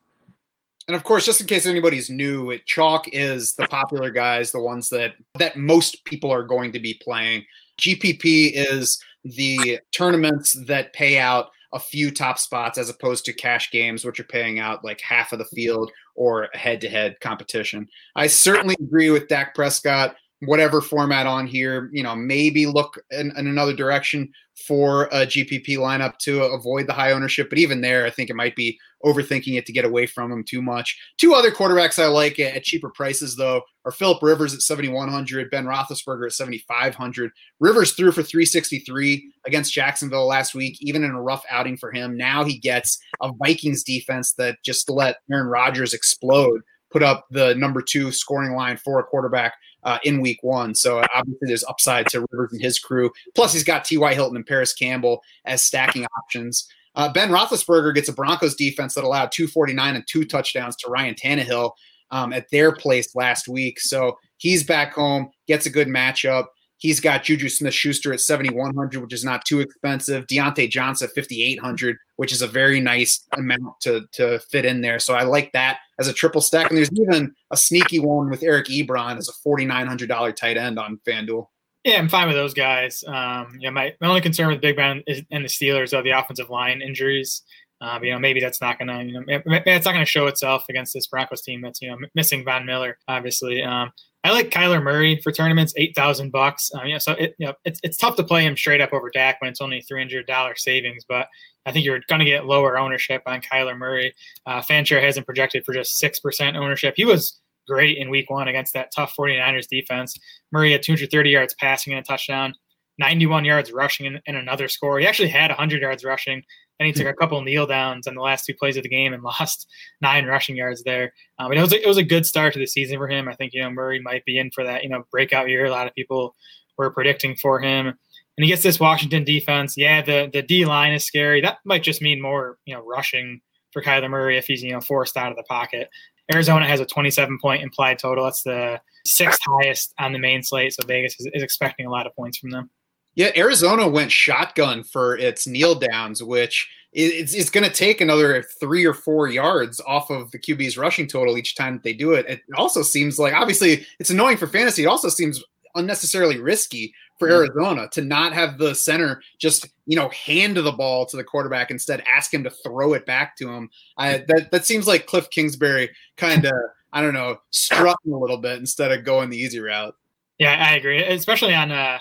And 0.88 0.96
of 0.96 1.04
course, 1.04 1.26
just 1.26 1.42
in 1.42 1.48
case 1.48 1.66
anybody's 1.66 2.10
new, 2.10 2.52
it 2.52 2.66
chalk 2.66 3.08
is 3.12 3.54
the 3.54 3.68
popular 3.68 4.10
guys, 4.12 4.52
the 4.52 4.60
ones 4.60 4.90
that 4.90 5.14
that 5.38 5.58
most 5.58 6.04
people 6.06 6.32
are 6.32 6.44
going 6.44 6.72
to 6.74 6.80
be 6.80 6.96
playing. 6.96 7.46
GPP 7.80 8.52
is 8.54 9.00
the 9.24 9.80
tournaments 9.92 10.54
that 10.66 10.94
pay 10.94 11.20
out 11.20 11.50
a 11.74 11.80
few 11.80 12.12
top 12.12 12.40
spots 12.40 12.78
as 12.78 12.90
opposed 12.90 13.26
to 13.26 13.34
cash 13.34 13.72
games, 13.72 14.04
which 14.04 14.20
are 14.20 14.26
paying 14.26 14.60
out 14.60 14.84
like 14.84 15.02
half 15.02 15.34
of 15.34 15.40
the 15.40 15.46
field 15.46 15.92
or 16.16 16.50
head 16.54 16.82
to 16.82 16.90
head 16.90 17.20
competition. 17.22 17.88
I 18.16 18.28
certainly 18.28 18.76
agree 18.80 19.10
with 19.10 19.28
Dak 19.28 19.54
Prescott 19.56 20.16
whatever 20.42 20.82
format 20.82 21.28
on 21.28 21.48
here, 21.48 21.90
you 21.92 22.04
know, 22.04 22.16
maybe 22.16 22.66
look 22.66 22.98
in, 23.12 23.32
in, 23.38 23.48
another 23.48 23.74
direction 23.74 24.32
for 24.68 25.06
a 25.06 25.26
GPP 25.26 25.78
lineup 25.78 26.18
to 26.20 26.44
avoid 26.44 26.88
the 26.88 26.94
high 26.94 27.12
ownership. 27.12 27.50
But 27.50 27.60
even 27.60 27.82
there, 27.82 28.06
I 28.06 28.10
think 28.10 28.30
it 28.30 28.36
might 28.36 28.56
be 28.56 28.80
overthinking 29.06 29.58
it 29.58 29.66
to 29.66 29.74
get 29.74 29.86
away 29.86 30.06
from 30.06 30.32
him 30.32 30.44
too 30.44 30.62
much. 30.62 31.00
Two 31.18 31.34
other 31.34 31.52
quarterbacks 31.52 32.02
I 32.02 32.08
like 32.08 32.40
at, 32.40 32.64
cheaper 32.64 32.90
prices, 32.90 33.36
though, 33.36 33.62
are 33.86 33.92
Philip 33.92 34.22
Rivers 34.22 34.54
at 34.54 34.62
7,100, 34.62 35.50
Ben 35.50 35.66
Roethlisberger 35.66 36.28
at 36.28 36.34
7,500. 36.34 37.32
Rivers 37.60 37.94
threw 37.94 38.12
for 38.12 38.24
363 38.24 39.32
against 39.46 39.74
Jacksonville 39.74 40.28
last 40.28 40.54
week, 40.54 40.78
even 40.82 41.04
in 41.04 41.12
a 41.12 41.22
rough 41.22 41.44
outing 41.50 41.78
for 41.78 41.92
him. 41.92 42.18
Now 42.18 42.44
he 42.44 42.58
gets 42.58 43.00
a 43.22 43.32
Vikings 43.34 43.84
defense 43.84 44.34
that 44.34 44.58
just 44.64 44.90
let 44.90 45.18
Aaron 45.32 45.48
Rodgers 45.48 45.94
explode 45.94 46.62
put 46.92 47.04
up 47.04 47.28
the 47.30 47.56
number 47.56 47.82
two 47.82 48.12
scoring 48.12 48.54
line 48.54 48.78
for 48.78 49.00
a 49.00 49.04
quarterback 49.04 49.54
uh, 49.84 50.00
in 50.04 50.22
week 50.22 50.40
one. 50.42 50.76
So 50.76 51.04
obviously 51.14 51.48
there's 51.48 51.64
upside 51.66 52.08
to 52.08 52.26
Rivers 52.32 52.54
and 52.54 52.62
his 52.62 52.80
crew. 52.80 53.12
Plus 53.36 53.54
he's 53.54 53.64
got 53.64 53.86
T.Y. 53.86 54.14
Hilton 54.14 54.36
and 54.36 54.46
Parris 54.46 54.74
Campbell 54.74 55.22
as 55.46 55.64
stacking 55.64 56.06
options. 56.18 56.68
Uh, 57.00 57.08
ben 57.08 57.30
Roethlisberger 57.30 57.96
gets 57.96 58.10
a 58.10 58.14
Broncos 58.14 58.56
defense 58.56 58.94
that 58.96 59.06
allowed 59.06 59.32
249 59.32 59.96
and 59.96 60.04
two 60.06 60.26
touchdowns 60.26 60.76
to 60.76 60.90
Ryan 60.90 61.16
Tannehill 61.16 61.72
um, 62.12 62.34
at 62.34 62.48
their 62.52 62.74
place 62.74 63.16
last 63.16 63.48
week. 63.48 63.80
So 63.80 64.18
he's 64.36 64.66
back 64.66 64.96
home, 64.96 65.30
gets 65.48 65.66
a 65.66 65.70
good 65.70 65.88
matchup. 65.88 66.48
He's 66.76 67.00
got 67.00 67.24
Juju 67.24 67.48
Smith 67.48 67.74
Schuster 67.74 68.12
at 68.12 68.20
7,100, 68.20 69.02
which 69.02 69.14
is 69.14 69.24
not 69.24 69.46
too 69.46 69.62
expensive. 69.62 70.28
Diontae 70.28 70.70
Johnson 70.70 71.08
at 71.08 71.16
5,800, 71.16 71.96
which 72.18 72.34
is 72.34 72.42
a 72.42 72.48
very 72.48 72.82
nice 72.82 73.26
amount 73.38 73.80
to, 73.84 74.02
to 74.14 74.40
fit 74.52 74.66
in 74.66 74.82
there. 74.82 75.00
So 75.00 75.14
I 75.14 75.24
like 75.24 75.54
that 75.54 75.80
as 76.02 76.10
a 76.10 76.14
triple 76.14 76.42
stack. 76.42 76.70
And 76.70 76.78
there's 76.78 76.92
even 77.00 77.34
a 77.52 77.56
sneaky 77.56 78.00
one 78.00 78.30
with 78.30 78.44
Eric 78.44 78.68
Ebron 78.68 79.18
as 79.18 79.30
a 79.30 79.48
$4,900 79.48 80.36
tight 80.36 80.58
end 80.58 80.78
on 80.78 81.00
FanDuel. 81.08 81.48
Yeah, 81.84 81.98
I'm 81.98 82.10
fine 82.10 82.28
with 82.28 82.36
those 82.36 82.54
guys. 82.54 83.04
Um, 83.08 83.58
yeah, 83.60 83.70
my, 83.70 83.94
my 84.02 84.08
only 84.08 84.22
concern 84.22 84.50
with 84.50 84.62
Big 84.62 84.76
Ben 84.76 85.02
is, 85.08 85.22
and 85.32 85.46
the 85.46 85.50
Steelers 85.50 85.98
are 85.98 86.04
the 86.04 86.12
offensive 86.12 86.50
line 86.50 86.82
injuries. 86.82 87.42
Um, 87.82 88.04
you 88.04 88.12
know, 88.12 88.20
maybe 88.20 88.42
that's 88.42 88.60
not 88.60 88.78
gonna, 88.78 89.04
you 89.04 89.14
know, 89.14 89.24
it's 89.28 89.86
not 89.86 89.94
gonna 89.94 90.06
show 90.06 90.28
itself 90.28 90.66
against 90.70 90.94
this 90.94 91.08
Broncos 91.08 91.42
team 91.42 91.62
that's 91.62 91.82
you 91.82 91.90
know 91.90 91.98
missing 92.14 92.44
Von 92.44 92.66
Miller, 92.66 92.98
obviously. 93.08 93.64
Um, 93.64 93.92
I 94.26 94.32
like 94.32 94.50
Kyler 94.50 94.84
Murray 94.84 95.22
for 95.24 95.32
tournaments, 95.32 95.74
eight 95.78 95.96
thousand 95.96 96.32
bucks. 96.32 96.70
Um, 96.74 96.88
yeah, 96.88 96.98
so 96.98 97.14
it, 97.14 97.36
you 97.40 97.48
know, 97.48 97.54
it's 97.64 97.80
it's 97.84 97.96
tough 97.96 98.18
to 98.18 98.24
play 98.24 98.46
him 98.46 98.58
straight 98.58 98.82
up 98.82 98.92
over 98.92 99.10
Dak 99.10 99.40
when 99.40 99.50
it's 99.50 99.62
only 99.62 99.80
three 99.82 100.02
hundred 100.02 100.28
dollars 100.28 100.62
savings, 100.62 101.06
but 101.08 101.28
I 101.66 101.72
think 101.72 101.86
you're 101.86 102.02
going 102.10 102.20
to 102.20 102.26
get 102.26 102.46
lower 102.46 102.78
ownership 102.78 103.22
on 103.26 103.42
Kyler 103.42 103.78
Murray. 103.78 104.14
Uh, 104.46 104.62
Fanshare 104.62 105.02
hasn't 105.02 105.26
projected 105.26 105.64
for 105.66 105.74
just 105.74 105.98
six 105.98 106.20
percent 106.20 106.58
ownership. 106.58 106.96
He 106.98 107.06
was 107.06 107.40
great 107.70 107.98
in 107.98 108.10
Week 108.10 108.30
One 108.30 108.48
against 108.48 108.74
that 108.74 108.92
tough 108.94 109.14
49ers 109.18 109.68
defense. 109.70 110.18
Murray 110.52 110.72
had 110.72 110.84
230 110.84 111.30
yards 111.30 111.56
passing 111.60 111.94
and 111.94 112.02
a 112.02 112.04
touchdown. 112.04 112.56
91 112.98 113.46
yards 113.46 113.72
rushing 113.72 114.06
and, 114.06 114.22
and 114.28 114.36
another 114.36 114.68
score. 114.68 115.00
He 115.00 115.08
actually 115.08 115.30
had 115.30 115.50
100 115.50 115.82
yards 115.82 116.04
rushing. 116.04 116.44
Then 116.78 116.86
he 116.88 116.94
took 116.94 117.08
a 117.08 117.14
couple 117.14 117.42
kneel 117.42 117.66
downs 117.66 118.08
on 118.08 118.16
the 118.16 118.22
last 118.22 118.46
two 118.46 118.54
plays 118.54 118.78
of 118.78 118.84
the 118.84 118.90
game 118.90 119.14
and 119.14 119.24
lost 119.40 119.68
nine 120.02 120.26
rushing 120.26 120.56
yards 120.56 120.84
there. 120.84 121.14
Um, 121.38 121.50
but 121.50 121.58
it 121.58 121.62
was 121.62 121.74
a, 121.74 121.82
it 121.82 121.88
was 121.88 121.98
a 121.98 122.04
good 122.04 122.26
start 122.26 122.54
to 122.54 122.60
the 122.60 122.68
season 122.68 122.98
for 122.98 123.08
him. 123.08 123.28
I 123.28 123.36
think 123.36 123.54
you 123.54 123.62
know 123.62 123.70
Murray 123.70 124.02
might 124.02 124.26
be 124.26 124.38
in 124.38 124.52
for 124.52 124.64
that 124.64 124.84
you 124.84 124.90
know 124.90 125.04
breakout 125.12 125.50
year. 125.50 125.66
A 125.66 125.72
lot 125.72 125.88
of 125.88 125.96
people 125.96 126.36
were 126.78 126.92
predicting 126.92 127.36
for 127.36 127.60
him, 127.60 127.88
and 127.88 127.98
he 128.38 128.48
gets 128.48 128.64
this 128.64 128.80
Washington 128.80 129.24
defense. 129.24 129.76
Yeah, 129.76 130.02
the 130.02 130.30
the 130.32 130.42
D 130.42 130.66
line 130.66 130.94
is 130.94 131.06
scary. 131.06 131.42
That 131.42 131.58
might 131.66 131.84
just 131.84 132.02
mean 132.02 132.22
more 132.22 132.58
you 132.66 132.74
know 132.74 132.86
rushing 132.86 133.42
for 133.72 133.82
Kyler 133.82 134.10
Murray 134.10 134.38
if 134.38 134.48
he's 134.48 134.64
you 134.64 134.72
know 134.72 134.82
forced 134.82 135.18
out 135.18 135.32
of 135.32 135.38
the 135.38 135.44
pocket. 135.44 135.90
Arizona 136.32 136.68
has 136.68 136.80
a 136.80 136.86
27 136.86 137.40
point 137.42 137.64
implied 137.64 138.00
total. 138.00 138.26
That's 138.26 138.44
the 138.44 138.80
sixth 139.06 139.42
highest 139.46 139.94
on 140.00 140.14
the 140.14 140.20
main 140.20 140.44
slate. 140.44 140.74
So 140.74 140.86
Vegas 140.86 141.20
is, 141.20 141.28
is 141.34 141.44
expecting 141.44 141.86
a 141.86 141.90
lot 141.90 142.06
of 142.06 142.16
points 142.16 142.38
from 142.38 142.52
them. 142.52 142.70
Yeah, 143.16 143.32
Arizona 143.36 143.88
went 143.88 144.12
shotgun 144.12 144.84
for 144.84 145.18
its 145.18 145.48
kneel 145.48 145.76
downs, 145.76 146.24
which 146.24 146.70
it's, 146.94 147.34
it's 147.34 147.50
going 147.50 147.66
to 147.66 147.74
take 147.74 148.02
another 148.02 148.44
three 148.60 148.86
or 148.86 148.94
four 148.94 149.28
yards 149.28 149.82
off 149.86 150.10
of 150.10 150.32
the 150.32 150.40
QB's 150.40 150.78
rushing 150.78 151.08
total 151.08 151.38
each 151.38 151.56
time 151.56 151.74
that 151.74 151.84
they 151.84 151.94
do 151.94 152.14
it. 152.14 152.26
It 152.28 152.42
also 152.56 152.82
seems 152.82 153.20
like, 153.20 153.34
obviously, 153.34 153.86
it's 154.00 154.10
annoying 154.10 154.38
for 154.38 154.48
fantasy. 154.48 154.84
It 154.84 154.88
also 154.88 155.10
seems 155.10 155.44
unnecessarily 155.76 156.40
risky 156.40 156.94
for 157.20 157.30
Arizona 157.30 157.88
to 157.92 158.02
not 158.02 158.34
have 158.34 158.58
the 158.58 158.74
center 158.74 159.22
just 159.38 159.68
you 159.86 159.96
know 159.96 160.10
hand 160.10 160.58
the 160.58 160.72
ball 160.72 161.06
to 161.06 161.18
the 161.18 161.24
quarterback 161.24 161.70
instead 161.70 162.02
ask 162.12 162.34
him 162.34 162.44
to 162.44 162.50
throw 162.50 162.94
it 162.94 163.06
back 163.06 163.36
to 163.38 163.50
him. 163.50 163.70
I, 163.98 164.24
that 164.28 164.50
that 164.52 164.66
seems 164.66 164.88
like 164.88 165.06
Cliff 165.06 165.30
Kingsbury 165.30 165.92
kind 166.18 166.46
of 166.46 166.54
I 166.94 167.02
don't 167.02 167.14
know 167.14 167.38
strutting 167.52 168.14
a 168.14 168.18
little 168.18 168.38
bit 168.38 168.60
instead 168.60 168.92
of 168.92 169.04
going 169.04 169.30
the 169.30 169.38
easy 169.38 169.60
route. 169.60 169.96
Yeah, 170.40 170.66
I 170.68 170.76
agree, 170.76 171.04
especially 171.04 171.54
on 171.54 171.70
uh, 171.70 172.00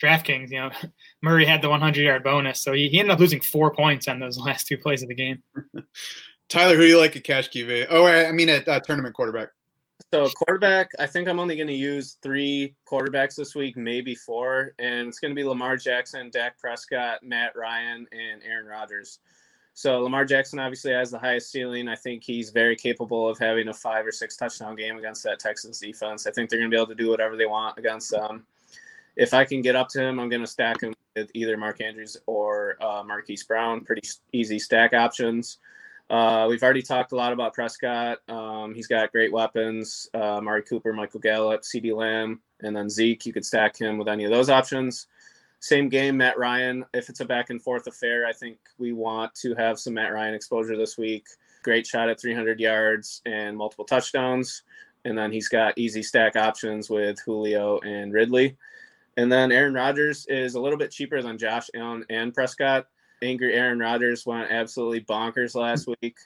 DraftKings, 0.00 0.50
you 0.50 0.60
know, 0.60 0.70
Murray 1.22 1.44
had 1.44 1.60
the 1.60 1.68
100 1.68 2.00
yard 2.00 2.22
bonus, 2.22 2.60
so 2.60 2.72
he, 2.72 2.88
he 2.88 3.00
ended 3.00 3.12
up 3.12 3.18
losing 3.18 3.40
four 3.40 3.74
points 3.74 4.08
on 4.08 4.20
those 4.20 4.38
last 4.46 4.66
two 4.66 4.78
plays 4.78 5.02
of 5.02 5.08
the 5.08 5.14
game. 5.14 5.42
Tyler, 6.48 6.76
who 6.76 6.82
do 6.82 6.88
you 6.88 6.98
like 6.98 7.16
at 7.16 7.24
cash 7.24 7.50
QB? 7.50 7.88
Oh, 7.90 8.06
I 8.06 8.32
mean 8.32 8.48
at 8.48 8.66
uh, 8.66 8.80
tournament 8.80 9.14
quarterback. 9.14 9.48
So 10.12 10.28
quarterback, 10.30 10.90
I 10.98 11.06
think 11.06 11.28
I'm 11.28 11.38
only 11.38 11.54
going 11.54 11.68
to 11.68 11.74
use 11.74 12.16
three 12.20 12.74
quarterbacks 12.84 13.36
this 13.36 13.54
week, 13.54 13.76
maybe 13.76 14.14
four, 14.14 14.74
and 14.80 15.06
it's 15.06 15.20
going 15.20 15.30
to 15.30 15.36
be 15.36 15.44
Lamar 15.44 15.76
Jackson, 15.76 16.30
Dak 16.30 16.58
Prescott, 16.58 17.22
Matt 17.22 17.54
Ryan, 17.54 18.08
and 18.10 18.42
Aaron 18.44 18.66
Rodgers. 18.66 19.20
So 19.74 20.00
Lamar 20.00 20.24
Jackson 20.24 20.58
obviously 20.58 20.92
has 20.92 21.12
the 21.12 21.18
highest 21.18 21.52
ceiling. 21.52 21.86
I 21.88 21.94
think 21.94 22.24
he's 22.24 22.50
very 22.50 22.74
capable 22.74 23.28
of 23.28 23.38
having 23.38 23.68
a 23.68 23.74
five 23.74 24.04
or 24.04 24.10
six 24.10 24.36
touchdown 24.36 24.74
game 24.74 24.98
against 24.98 25.22
that 25.24 25.38
Texans 25.38 25.78
defense. 25.78 26.26
I 26.26 26.32
think 26.32 26.50
they're 26.50 26.58
going 26.58 26.70
to 26.70 26.74
be 26.74 26.80
able 26.80 26.88
to 26.88 26.94
do 26.96 27.08
whatever 27.08 27.36
they 27.36 27.46
want 27.46 27.78
against 27.78 28.10
them 28.10 28.44
if 29.16 29.34
I 29.34 29.44
can 29.44 29.62
get 29.62 29.76
up 29.76 29.88
to 29.90 30.02
him, 30.02 30.18
I'm 30.18 30.28
going 30.28 30.40
to 30.40 30.46
stack 30.46 30.80
him 30.80 30.94
with 31.16 31.30
either 31.34 31.56
Mark 31.56 31.80
Andrews 31.80 32.16
or 32.26 32.76
uh, 32.82 33.02
Marquise 33.02 33.44
Brown. 33.44 33.82
Pretty 33.82 34.08
easy 34.32 34.58
stack 34.58 34.94
options. 34.94 35.58
Uh, 36.10 36.46
we've 36.48 36.62
already 36.64 36.82
talked 36.82 37.12
a 37.12 37.16
lot 37.16 37.32
about 37.32 37.54
Prescott. 37.54 38.18
Um, 38.28 38.74
he's 38.74 38.88
got 38.88 39.12
great 39.12 39.32
weapons. 39.32 40.08
Uh, 40.12 40.38
Amari 40.38 40.62
Cooper, 40.62 40.92
Michael 40.92 41.20
Gallup, 41.20 41.62
CeeDee 41.62 41.94
Lamb, 41.94 42.40
and 42.62 42.74
then 42.74 42.90
Zeke. 42.90 43.24
You 43.24 43.32
could 43.32 43.46
stack 43.46 43.78
him 43.78 43.96
with 43.96 44.08
any 44.08 44.24
of 44.24 44.30
those 44.32 44.50
options. 44.50 45.06
Same 45.60 45.88
game, 45.88 46.16
Matt 46.16 46.36
Ryan. 46.36 46.84
If 46.94 47.10
it's 47.10 47.20
a 47.20 47.24
back 47.24 47.50
and 47.50 47.62
forth 47.62 47.86
affair, 47.86 48.26
I 48.26 48.32
think 48.32 48.58
we 48.76 48.92
want 48.92 49.34
to 49.36 49.54
have 49.54 49.78
some 49.78 49.94
Matt 49.94 50.12
Ryan 50.12 50.34
exposure 50.34 50.76
this 50.76 50.98
week. 50.98 51.26
Great 51.62 51.86
shot 51.86 52.08
at 52.08 52.20
300 52.20 52.58
yards 52.58 53.22
and 53.24 53.56
multiple 53.56 53.84
touchdowns. 53.84 54.64
And 55.04 55.16
then 55.16 55.30
he's 55.30 55.48
got 55.48 55.78
easy 55.78 56.02
stack 56.02 56.34
options 56.34 56.90
with 56.90 57.18
Julio 57.24 57.78
and 57.80 58.12
Ridley. 58.12 58.56
And 59.16 59.30
then 59.30 59.52
Aaron 59.52 59.74
Rodgers 59.74 60.26
is 60.28 60.54
a 60.54 60.60
little 60.60 60.78
bit 60.78 60.90
cheaper 60.90 61.22
than 61.22 61.38
Josh 61.38 61.68
Allen 61.74 62.04
and 62.10 62.34
Prescott. 62.34 62.88
Angry 63.22 63.54
Aaron 63.54 63.78
Rodgers 63.78 64.24
went 64.24 64.50
absolutely 64.50 65.02
bonkers 65.02 65.54
last 65.54 65.88
week, 66.00 66.16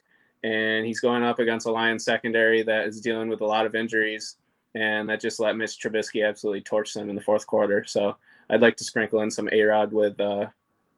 and 0.43 0.87
he's 0.87 1.01
going 1.01 1.23
up 1.23 1.39
against 1.39 1.67
a 1.67 1.73
Lions 1.73 2.05
secondary 2.05 2.63
that 2.63 2.87
is 2.87 3.01
dealing 3.01 3.29
with 3.29 3.41
a 3.41 3.47
lot 3.47 3.67
of 3.67 3.75
injuries, 3.75 4.37
and 4.75 5.09
that 5.09 5.21
just 5.21 5.41
let 5.41 5.57
Mitch 5.57 5.79
Trubisky 5.79 6.27
absolutely 6.27 6.61
torch 6.61 6.95
them 6.95 7.09
in 7.09 7.17
the 7.17 7.23
fourth 7.23 7.47
quarter. 7.47 7.85
So 7.85 8.17
I'd 8.51 8.61
like 8.61 8.77
to 8.77 8.85
sprinkle 8.85 9.21
in 9.23 9.31
some 9.31 9.49
A 9.53 9.63
Rod 9.63 9.93
with, 9.93 10.21
uh, 10.21 10.47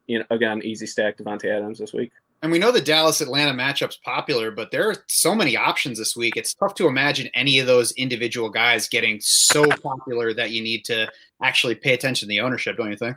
you 0.06 0.18
know, 0.18 0.24
again, 0.30 0.62
easy 0.64 0.86
stack 0.86 1.16
Davante 1.16 1.46
Adams 1.46 1.78
this 1.78 1.92
week. 1.92 2.12
And 2.42 2.52
we 2.52 2.58
know 2.58 2.70
the 2.70 2.82
Dallas 2.82 3.22
Atlanta 3.22 3.52
matchup's 3.52 3.96
popular, 3.96 4.50
but 4.50 4.70
there 4.70 4.88
are 4.90 4.96
so 5.08 5.34
many 5.34 5.56
options 5.56 5.98
this 5.98 6.14
week. 6.14 6.36
It's 6.36 6.52
tough 6.52 6.74
to 6.74 6.86
imagine 6.86 7.30
any 7.34 7.58
of 7.58 7.66
those 7.66 7.92
individual 7.92 8.50
guys 8.50 8.88
getting 8.88 9.20
so 9.20 9.66
popular 9.66 10.34
that 10.34 10.50
you 10.50 10.62
need 10.62 10.84
to 10.84 11.10
actually 11.42 11.74
pay 11.74 11.94
attention 11.94 12.28
to 12.28 12.30
the 12.30 12.40
ownership, 12.40 12.76
don't 12.76 12.90
you 12.90 12.96
think? 12.96 13.16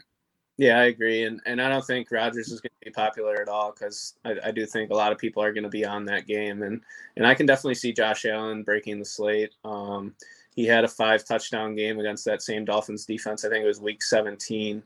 Yeah, 0.59 0.77
I 0.77 0.87
agree, 0.87 1.23
and 1.23 1.39
and 1.45 1.61
I 1.61 1.69
don't 1.69 1.85
think 1.85 2.11
Rodgers 2.11 2.49
is 2.51 2.59
going 2.59 2.71
to 2.81 2.85
be 2.85 2.91
popular 2.91 3.41
at 3.41 3.47
all 3.47 3.71
because 3.71 4.15
I, 4.25 4.35
I, 4.43 4.51
do 4.51 4.65
think 4.65 4.91
a 4.91 4.93
lot 4.93 5.13
of 5.13 5.17
people 5.17 5.41
are 5.41 5.53
going 5.53 5.63
to 5.63 5.69
be 5.69 5.85
on 5.85 6.03
that 6.07 6.27
game, 6.27 6.63
and 6.63 6.81
and 7.15 7.25
I 7.25 7.33
can 7.33 7.45
definitely 7.45 7.75
see 7.75 7.93
Josh 7.93 8.25
Allen 8.25 8.63
breaking 8.63 8.99
the 8.99 9.05
slate. 9.05 9.53
Um, 9.63 10.15
he 10.53 10.65
had 10.65 10.83
a 10.83 10.89
five 10.89 11.23
touchdown 11.23 11.75
game 11.75 11.97
against 11.97 12.25
that 12.25 12.41
same 12.41 12.65
Dolphins 12.65 13.05
defense. 13.05 13.45
I 13.45 13.49
think 13.49 13.63
it 13.63 13.67
was 13.67 13.79
Week 13.79 14.03
17, 14.03 14.83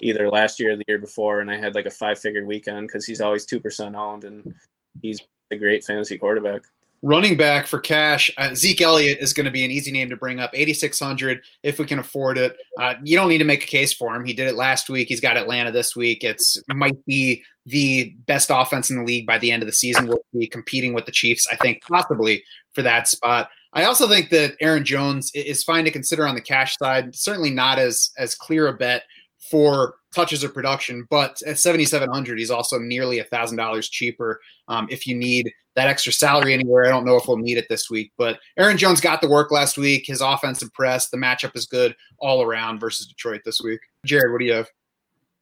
either 0.00 0.30
last 0.30 0.60
year 0.60 0.74
or 0.74 0.76
the 0.76 0.84
year 0.86 0.98
before, 1.00 1.40
and 1.40 1.50
I 1.50 1.56
had 1.56 1.74
like 1.74 1.86
a 1.86 1.90
five 1.90 2.20
figure 2.20 2.46
weekend 2.46 2.86
because 2.86 3.04
he's 3.04 3.20
always 3.20 3.44
two 3.44 3.58
percent 3.58 3.96
owned, 3.96 4.22
and 4.22 4.54
he's 5.02 5.18
a 5.50 5.56
great 5.56 5.82
fantasy 5.82 6.18
quarterback. 6.18 6.62
Running 7.02 7.36
back 7.36 7.66
for 7.66 7.78
cash, 7.78 8.30
uh, 8.38 8.54
Zeke 8.54 8.80
Elliott 8.80 9.18
is 9.20 9.32
going 9.32 9.44
to 9.44 9.50
be 9.50 9.64
an 9.64 9.70
easy 9.70 9.92
name 9.92 10.08
to 10.08 10.16
bring 10.16 10.40
up. 10.40 10.50
8,600 10.54 11.40
if 11.62 11.78
we 11.78 11.84
can 11.84 11.98
afford 11.98 12.38
it. 12.38 12.56
Uh, 12.80 12.94
you 13.04 13.16
don't 13.16 13.28
need 13.28 13.38
to 13.38 13.44
make 13.44 13.62
a 13.62 13.66
case 13.66 13.92
for 13.92 14.14
him. 14.14 14.24
He 14.24 14.32
did 14.32 14.48
it 14.48 14.56
last 14.56 14.88
week. 14.88 15.08
He's 15.08 15.20
got 15.20 15.36
Atlanta 15.36 15.70
this 15.70 15.94
week. 15.94 16.24
It's 16.24 16.56
it 16.56 16.76
might 16.76 17.04
be 17.04 17.44
the 17.66 18.14
best 18.26 18.50
offense 18.52 18.90
in 18.90 18.98
the 18.98 19.04
league 19.04 19.26
by 19.26 19.38
the 19.38 19.52
end 19.52 19.62
of 19.62 19.66
the 19.66 19.72
season. 19.72 20.06
We'll 20.06 20.24
be 20.36 20.46
competing 20.46 20.94
with 20.94 21.06
the 21.06 21.12
Chiefs, 21.12 21.46
I 21.50 21.56
think, 21.56 21.82
possibly 21.82 22.42
for 22.72 22.82
that 22.82 23.08
spot. 23.08 23.50
I 23.72 23.84
also 23.84 24.08
think 24.08 24.30
that 24.30 24.56
Aaron 24.60 24.84
Jones 24.84 25.30
is 25.34 25.62
fine 25.62 25.84
to 25.84 25.90
consider 25.90 26.26
on 26.26 26.34
the 26.34 26.40
cash 26.40 26.76
side. 26.78 27.14
Certainly 27.14 27.50
not 27.50 27.78
as 27.78 28.10
as 28.16 28.34
clear 28.34 28.68
a 28.68 28.72
bet 28.72 29.02
for 29.50 29.96
touches 30.14 30.42
of 30.42 30.54
production, 30.54 31.06
but 31.10 31.40
at 31.46 31.58
7,700, 31.58 32.38
he's 32.38 32.50
also 32.50 32.78
nearly 32.78 33.18
a 33.18 33.24
thousand 33.24 33.58
dollars 33.58 33.88
cheaper. 33.88 34.40
Um, 34.68 34.88
if 34.90 35.06
you 35.06 35.14
need 35.14 35.52
that 35.76 35.88
extra 35.88 36.12
salary 36.12 36.54
anywhere, 36.54 36.86
I 36.86 36.88
don't 36.88 37.04
know 37.04 37.16
if 37.16 37.28
we'll 37.28 37.36
need 37.36 37.58
it 37.58 37.66
this 37.68 37.88
week, 37.90 38.12
but 38.16 38.40
Aaron 38.58 38.78
Jones 38.78 39.00
got 39.00 39.20
the 39.20 39.28
work 39.28 39.50
last 39.50 39.76
week. 39.76 40.04
His 40.06 40.20
offense 40.20 40.62
impressed. 40.62 41.10
The 41.10 41.18
matchup 41.18 41.54
is 41.54 41.66
good 41.66 41.94
all 42.18 42.42
around 42.42 42.80
versus 42.80 43.06
Detroit 43.06 43.42
this 43.44 43.60
week. 43.60 43.80
Jared, 44.04 44.32
what 44.32 44.40
do 44.40 44.46
you 44.46 44.54
have? 44.54 44.68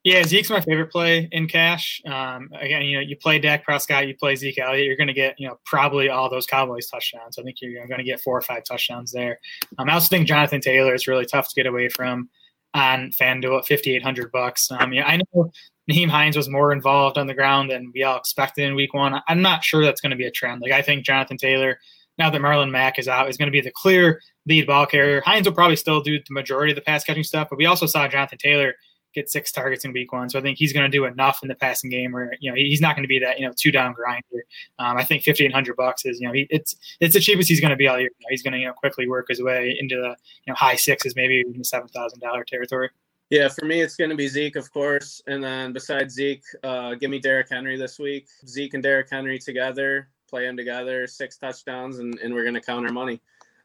Yeah, 0.03 0.23
Zeke's 0.23 0.51
my 0.51 0.61
favorite 0.61 0.93
play 0.93 1.31
in 1.33 1.49
cash. 1.49 2.03
Um, 2.05 2.51
again, 2.61 2.83
you 2.83 2.97
know, 2.97 3.01
you 3.01 3.17
play 3.17 3.39
Dak 3.39 3.65
Prescott, 3.65 4.07
you 4.07 4.15
play 4.15 4.37
Zeke 4.37 4.59
Elliott, 4.59 4.85
you're 4.85 4.97
going 4.97 5.07
to 5.07 5.15
get, 5.15 5.41
you 5.41 5.49
know, 5.49 5.59
probably 5.65 6.11
all 6.11 6.29
those 6.29 6.45
Cowboys 6.45 6.89
touchdowns. 6.89 7.39
I 7.39 7.43
think 7.43 7.57
you're 7.63 7.87
going 7.87 7.99
to 7.99 8.05
get 8.05 8.21
four 8.21 8.37
or 8.37 8.43
five 8.43 8.65
touchdowns 8.65 9.13
there. 9.13 9.39
Um, 9.79 9.89
I 9.89 9.95
also 9.95 10.09
think 10.09 10.29
Jonathan 10.29 10.61
Taylor 10.61 10.95
is 10.95 11.07
really 11.07 11.25
tough 11.25 11.49
to 11.49 11.55
get 11.55 11.67
away 11.67 11.89
from 11.89 12.29
on 12.75 13.13
FanDuel 13.13 13.61
at 13.61 13.67
5,800 13.67 14.31
bucks. 14.31 14.71
Um, 14.71 14.93
yeah, 14.93 15.07
I 15.07 15.17
know 15.17 15.51
Nyheim 15.91 16.09
Hines 16.09 16.37
was 16.37 16.49
more 16.49 16.73
involved 16.73 17.19
on 17.19 17.27
the 17.27 17.35
ground 17.35 17.71
than 17.71 17.93
we 17.95 18.03
all 18.03 18.17
expected 18.17 18.65
in 18.65 18.75
Week 18.75 18.95
One. 18.95 19.21
I'm 19.29 19.43
not 19.43 19.65
sure 19.65 19.85
that's 19.85 20.01
going 20.01 20.11
to 20.11 20.17
be 20.17 20.27
a 20.27 20.31
trend. 20.31 20.63
Like 20.63 20.73
I 20.73 20.83
think 20.83 21.05
Jonathan 21.05 21.37
Taylor, 21.37 21.79
now 22.17 22.31
that 22.31 22.41
Marlon 22.41 22.71
Mack 22.71 22.99
is 22.99 23.09
out, 23.09 23.29
is 23.29 23.37
going 23.37 23.49
to 23.49 23.53
be 23.53 23.61
the 23.61 23.73
clear 23.75 24.21
lead 24.47 24.67
ball 24.67 24.87
carrier. 24.87 25.23
Hines 25.25 25.47
will 25.47 25.55
probably 25.55 25.77
still 25.77 26.01
do 26.01 26.19
the 26.19 26.25
majority 26.33 26.73
of 26.73 26.77
the 26.77 26.83
pass 26.83 27.05
catching 27.05 27.25
stuff, 27.25 27.49
but 27.51 27.59
we 27.59 27.67
also 27.67 27.87
saw 27.87 28.09
Jonathan 28.09 28.39
Taylor 28.39 28.75
get 29.15 29.31
six 29.31 29.53
targets 29.53 29.85
in 29.85 29.93
week 29.93 30.13
one. 30.13 30.29
So 30.29 30.39
I 30.39 30.43
think 30.43 30.59
he's 30.59 30.73
going 30.73 30.91
to 30.91 30.95
do 30.95 31.05
enough 31.05 31.41
in 31.43 31.49
the 31.49 31.55
passing 31.55 31.89
game 31.89 32.13
where, 32.13 32.35
you 32.41 32.51
know, 32.51 32.57
he's 32.57 32.81
not 32.81 32.97
going 32.97 33.05
to 33.05 33.09
be 33.09 33.19
that, 33.21 33.39
you 33.39 33.47
know, 33.47 33.53
two 33.57 33.71
down 33.71 33.93
grinder. 33.93 34.45
Um, 34.79 34.97
I 34.97 35.05
think 35.05 35.23
5,800 35.25 35.77
bucks 35.77 36.05
is, 36.05 36.21
you 36.21 36.27
know, 36.27 36.35
he, 36.35 36.47
it's, 36.51 36.75
it's 37.01 37.15
the 37.15 37.21
cheapest 37.21 37.49
he's 37.49 37.61
going 37.61 37.71
to 37.71 37.77
be 37.77 37.87
all 37.87 37.99
year. 37.99 38.11
You 38.19 38.27
know, 38.27 38.31
he's 38.31 38.43
going 38.43 38.53
to, 38.53 38.59
you 38.59 38.67
know, 38.67 38.73
quickly 38.73 39.09
work 39.09 39.27
his 39.29 39.41
way 39.41 39.77
into 39.79 39.95
the, 39.95 40.17
you 40.47 40.49
know, 40.49 40.55
high 40.55 40.77
sixes, 40.77 41.15
maybe 41.17 41.35
even 41.35 41.53
the 41.53 41.65
$7,000 41.65 42.47
territory. 42.47 42.91
Yeah, 43.31 43.49
for 43.49 43.65
me, 43.65 43.81
it's 43.81 43.97
going 43.97 44.11
to 44.11 44.17
be 44.17 44.29
Zeke, 44.29 44.57
of 44.57 44.71
course. 44.73 45.23
And 45.27 45.43
then 45.43 45.73
besides 45.73 46.15
Zeke, 46.15 46.45
uh, 46.63 46.95
give 46.95 47.11
me 47.11 47.19
Derrick 47.19 47.49
Henry 47.51 47.77
this 47.77 47.99
week. 47.99 48.27
Zeke 48.47 48.75
and 48.75 48.83
Derrick 48.83 49.09
Henry 49.11 49.39
together, 49.39 50.09
play 50.29 50.47
them 50.47 50.57
together, 50.57 51.07
six 51.07 51.39
touchdowns, 51.39 51.99
and, 51.99 52.19
and 52.21 52.35
we're 52.35 52.43
going 52.45 52.55
to 52.55 52.61
count 52.61 52.87
our 52.87 52.93
money. 52.93 53.21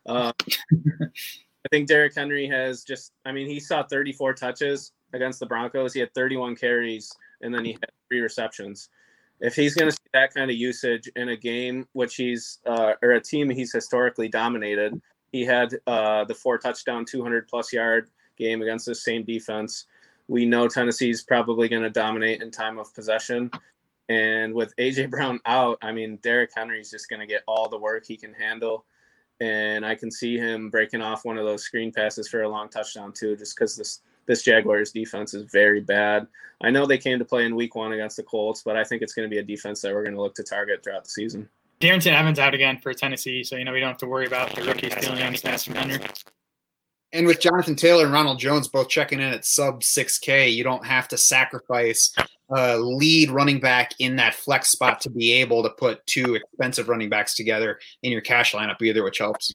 Uh, 0.06 0.32
I 0.42 1.68
think 1.72 1.88
Derrick 1.88 2.16
Henry 2.16 2.48
has 2.48 2.84
just, 2.84 3.12
I 3.26 3.32
mean, 3.32 3.48
he 3.48 3.60
saw 3.60 3.84
34 3.84 4.34
touches 4.34 4.94
against 5.14 5.40
the 5.40 5.46
Broncos. 5.46 5.94
He 5.94 6.00
had 6.00 6.14
31 6.14 6.56
carries 6.56 7.12
and 7.42 7.54
then 7.54 7.66
he 7.66 7.74
had 7.74 7.92
three 8.08 8.22
receptions. 8.22 8.90
If 9.42 9.56
he's 9.56 9.76
going 9.76 9.90
to 9.90 9.96
see 9.96 10.10
that 10.14 10.34
kind 10.34 10.50
of 10.52 10.58
usage 10.58 11.10
in 11.16 11.30
a 11.30 11.38
game 11.38 11.88
which 11.94 12.16
he's 12.16 12.60
uh, 12.66 12.94
or 13.02 13.12
a 13.12 13.22
team 13.22 13.50
he's 13.50 13.74
historically 13.74 14.28
dominated, 14.28 15.00
he 15.32 15.46
had 15.46 15.76
uh, 15.88 16.26
the 16.26 16.34
four 16.34 16.58
touchdown, 16.58 17.06
200 17.06 17.48
plus 17.48 17.72
yard 17.72 18.10
game 18.40 18.62
against 18.62 18.86
the 18.86 18.96
same 18.96 19.24
defense. 19.24 19.86
We 20.28 20.46
know 20.46 20.68
Tennessee's 20.68 21.22
probably 21.22 21.70
going 21.70 21.84
to 21.84 21.90
dominate 21.90 22.42
in 22.42 22.50
time 22.50 22.80
of 22.80 22.94
possession. 22.94 23.52
And 24.10 24.54
with 24.54 24.76
AJ 24.78 25.10
Brown 25.12 25.40
out, 25.46 25.78
I 25.82 25.92
mean, 25.92 26.18
Derrick 26.24 26.52
Henry's 26.56 26.90
just 26.90 27.10
going 27.10 27.20
to 27.20 27.28
get 27.28 27.44
all 27.48 27.70
the 27.70 27.78
work 27.78 28.06
he 28.06 28.18
can 28.18 28.34
handle. 28.34 28.86
And 29.42 29.86
I 29.86 29.96
can 29.96 30.12
see 30.12 30.38
him 30.38 30.70
breaking 30.70 31.02
off 31.02 31.24
one 31.24 31.38
of 31.38 31.46
those 31.46 31.64
screen 31.64 31.92
passes 31.92 32.28
for 32.28 32.42
a 32.42 32.50
long 32.50 32.70
touchdown, 32.70 33.14
too, 33.14 33.38
just 33.38 33.56
because 33.56 33.76
this 33.78 34.02
this 34.26 34.44
Jaguars 34.44 34.92
defense 34.92 35.34
is 35.34 35.52
very 35.52 35.82
bad. 35.82 36.28
I 36.62 36.70
know 36.70 36.86
they 36.86 37.00
came 37.00 37.18
to 37.18 37.26
play 37.26 37.46
in 37.46 37.56
week 37.56 37.74
one 37.74 37.94
against 37.94 38.16
the 38.16 38.22
Colts, 38.22 38.62
but 38.62 38.78
I 38.78 38.84
think 38.84 39.02
it's 39.02 39.14
going 39.14 39.28
to 39.28 39.34
be 39.34 39.40
a 39.40 39.44
defense 39.44 39.82
that 39.82 39.92
we're 39.92 40.04
going 40.04 40.14
to 40.14 40.22
look 40.22 40.36
to 40.36 40.44
target 40.44 40.84
throughout 40.84 41.06
the 41.06 41.10
season. 41.10 41.50
Darrynton 41.80 42.14
Evans 42.14 42.38
out 42.38 42.54
again 42.54 42.78
for 42.78 42.94
Tennessee, 42.94 43.44
so 43.44 43.56
you 43.56 43.66
know 43.66 43.74
we 43.74 43.80
don't 43.80 43.90
have 43.90 43.98
to 43.98 44.06
worry 44.06 44.28
about 44.28 44.54
the 44.54 44.62
rookie 44.64 44.92
stealing 44.92 45.20
any 45.20 45.38
snaps 45.38 45.64
from 45.64 45.76
Henry. 45.76 46.00
And 47.12 47.26
with 47.26 47.40
Jonathan 47.40 47.76
Taylor 47.76 48.04
and 48.04 48.14
Ronald 48.14 48.40
Jones 48.40 48.68
both 48.68 48.88
checking 48.88 49.20
in 49.20 49.34
at 49.34 49.46
sub 49.46 49.82
6K, 49.82 50.54
you 50.54 50.64
don't 50.64 50.86
have 50.86 51.08
to 51.08 51.18
sacrifice 51.18 52.14
a 52.52 52.78
lead 52.78 53.32
running 53.32 53.60
back 53.60 53.94
in 54.00 54.16
that 54.18 54.36
flex 54.36 54.70
spot 54.70 55.02
to 55.02 55.10
be 55.10 55.32
able 55.34 55.64
to 55.64 55.70
put 55.70 56.06
two 56.06 56.36
expensive 56.36 56.88
running 56.88 57.10
backs 57.10 57.36
together 57.36 57.80
in 58.04 58.12
your 58.12 58.22
cash 58.22 58.54
lineup 58.54 58.82
either, 58.82 59.04
which 59.04 59.18
helps. 59.18 59.54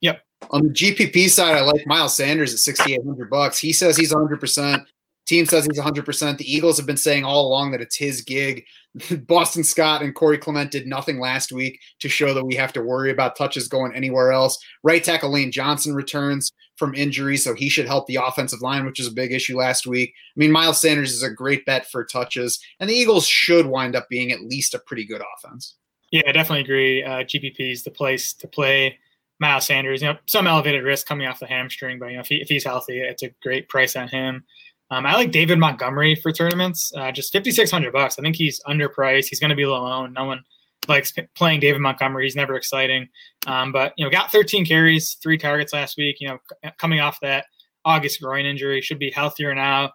Yep. 0.00 0.20
On 0.50 0.62
the 0.62 0.70
GPP 0.70 1.30
side, 1.30 1.56
I 1.56 1.62
like 1.62 1.86
Miles 1.86 2.16
Sanders 2.16 2.52
at 2.52 2.60
6,800 2.60 3.30
bucks. 3.30 3.58
He 3.58 3.72
says 3.72 3.96
he's 3.96 4.12
100%. 4.12 4.84
Team 5.26 5.44
says 5.46 5.64
he's 5.66 5.80
100%. 5.80 6.38
The 6.38 6.52
Eagles 6.52 6.76
have 6.76 6.86
been 6.86 6.96
saying 6.96 7.24
all 7.24 7.48
along 7.48 7.72
that 7.72 7.80
it's 7.80 7.96
his 7.96 8.22
gig. 8.22 8.64
Boston 9.26 9.64
Scott 9.64 10.02
and 10.02 10.14
Corey 10.14 10.38
Clement 10.38 10.70
did 10.70 10.86
nothing 10.86 11.18
last 11.18 11.52
week 11.52 11.80
to 12.00 12.08
show 12.08 12.32
that 12.32 12.44
we 12.44 12.54
have 12.54 12.72
to 12.74 12.82
worry 12.82 13.10
about 13.10 13.36
touches 13.36 13.68
going 13.68 13.94
anywhere 13.94 14.32
else. 14.32 14.58
Right 14.82 15.02
tackle 15.02 15.32
Lane 15.32 15.50
Johnson 15.50 15.94
returns 15.94 16.52
from 16.76 16.94
injury, 16.94 17.36
so 17.36 17.54
he 17.54 17.68
should 17.68 17.86
help 17.86 18.06
the 18.06 18.18
offensive 18.22 18.60
line, 18.60 18.84
which 18.84 19.00
is 19.00 19.08
a 19.08 19.12
big 19.12 19.32
issue 19.32 19.58
last 19.58 19.86
week. 19.86 20.12
I 20.14 20.38
mean, 20.38 20.52
Miles 20.52 20.80
Sanders 20.80 21.12
is 21.12 21.22
a 21.22 21.30
great 21.30 21.66
bet 21.66 21.90
for 21.90 22.04
touches, 22.04 22.60
and 22.78 22.88
the 22.88 22.94
Eagles 22.94 23.26
should 23.26 23.66
wind 23.66 23.96
up 23.96 24.08
being 24.08 24.30
at 24.30 24.42
least 24.42 24.74
a 24.74 24.78
pretty 24.78 25.04
good 25.04 25.22
offense. 25.36 25.74
Yeah, 26.12 26.22
I 26.26 26.32
definitely 26.32 26.62
agree. 26.62 27.02
Uh, 27.02 27.24
GPP 27.24 27.72
is 27.72 27.82
the 27.82 27.90
place 27.90 28.32
to 28.34 28.46
play. 28.46 28.98
Miles 29.38 29.66
Sanders, 29.66 30.00
you 30.00 30.08
know, 30.08 30.18
some 30.26 30.46
elevated 30.46 30.84
risk 30.84 31.06
coming 31.06 31.26
off 31.26 31.40
the 31.40 31.46
hamstring, 31.46 31.98
but 31.98 32.06
you 32.06 32.14
know, 32.14 32.20
if, 32.20 32.28
he, 32.28 32.36
if 32.36 32.48
he's 32.48 32.64
healthy, 32.64 33.00
it's 33.00 33.22
a 33.22 33.30
great 33.42 33.68
price 33.68 33.96
on 33.96 34.08
him. 34.08 34.44
Um, 34.90 35.04
I 35.04 35.14
like 35.14 35.32
David 35.32 35.58
Montgomery 35.58 36.14
for 36.14 36.30
tournaments, 36.30 36.92
uh, 36.96 37.10
just 37.10 37.32
fifty 37.32 37.50
six 37.50 37.70
hundred 37.70 37.92
bucks. 37.92 38.18
I 38.18 38.22
think 38.22 38.36
he's 38.36 38.60
underpriced. 38.68 39.26
He's 39.26 39.40
going 39.40 39.50
to 39.50 39.56
be 39.56 39.66
low 39.66 39.84
owned. 39.84 40.14
No 40.14 40.24
one 40.24 40.44
likes 40.86 41.10
p- 41.10 41.26
playing 41.34 41.60
David 41.60 41.80
Montgomery. 41.80 42.24
He's 42.24 42.36
never 42.36 42.54
exciting, 42.54 43.08
um, 43.46 43.72
but 43.72 43.92
you 43.96 44.04
know, 44.04 44.10
got 44.10 44.30
thirteen 44.30 44.64
carries, 44.64 45.14
three 45.22 45.38
targets 45.38 45.72
last 45.72 45.96
week. 45.96 46.16
You 46.20 46.28
know, 46.28 46.38
c- 46.64 46.70
coming 46.78 47.00
off 47.00 47.18
that 47.20 47.46
August 47.84 48.20
groin 48.20 48.46
injury, 48.46 48.80
should 48.80 48.98
be 48.98 49.10
healthier 49.10 49.54
now. 49.54 49.92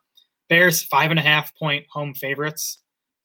Bears 0.49 0.81
five 0.83 1.11
and 1.11 1.19
a 1.19 1.23
half 1.23 1.55
point 1.57 1.85
home 1.89 2.13
favorites 2.13 2.79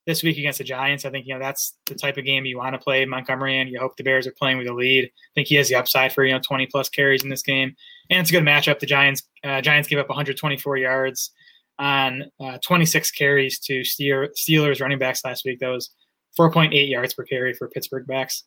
this 0.07 0.23
week 0.23 0.39
against 0.39 0.59
the 0.59 0.65
Giants. 0.65 1.05
I 1.05 1.11
think 1.11 1.27
you 1.27 1.35
know 1.35 1.41
that's 1.41 1.77
the 1.87 1.97
type 1.97 2.17
of 2.17 2.25
game 2.25 2.45
you 2.45 2.59
want 2.59 2.75
to 2.75 2.79
play 2.79 3.05
Montgomery 3.05 3.59
and 3.59 3.69
you 3.69 3.81
hope 3.81 3.97
the 3.97 4.05
Bears 4.05 4.27
are 4.27 4.33
playing 4.33 4.59
with 4.59 4.69
a 4.69 4.73
lead. 4.73 5.05
I 5.05 5.11
think 5.35 5.49
he 5.49 5.57
has 5.57 5.69
the 5.69 5.75
upside 5.75 6.13
for 6.13 6.25
you 6.25 6.33
know 6.33 6.41
20 6.47 6.67
plus 6.67 6.89
carries 6.89 7.25
in 7.25 7.29
this 7.31 7.43
game, 7.43 7.75
and 8.11 8.21
it's 8.21 8.31
a 8.31 8.33
good 8.33 8.45
matchup. 8.45 8.79
The 8.79 8.87
Giants 8.87 9.23
uh, 9.43 9.61
Giants 9.61 9.89
gave 9.89 9.99
up 9.99 10.09
124 10.09 10.77
yards 10.77 11.33
on 11.79 12.25
uh, 12.41 12.59
26 12.65 13.11
carries 13.13 13.59
to 13.61 13.81
Steelers 13.81 14.81
running 14.81 14.99
backs 14.99 15.25
last 15.25 15.45
week. 15.45 15.61
That 15.61 15.69
was 15.69 15.91
4.8 16.39 16.89
yards 16.89 17.15
per 17.15 17.25
carry 17.25 17.55
for 17.55 17.69
Pittsburgh 17.69 18.07
backs. 18.07 18.45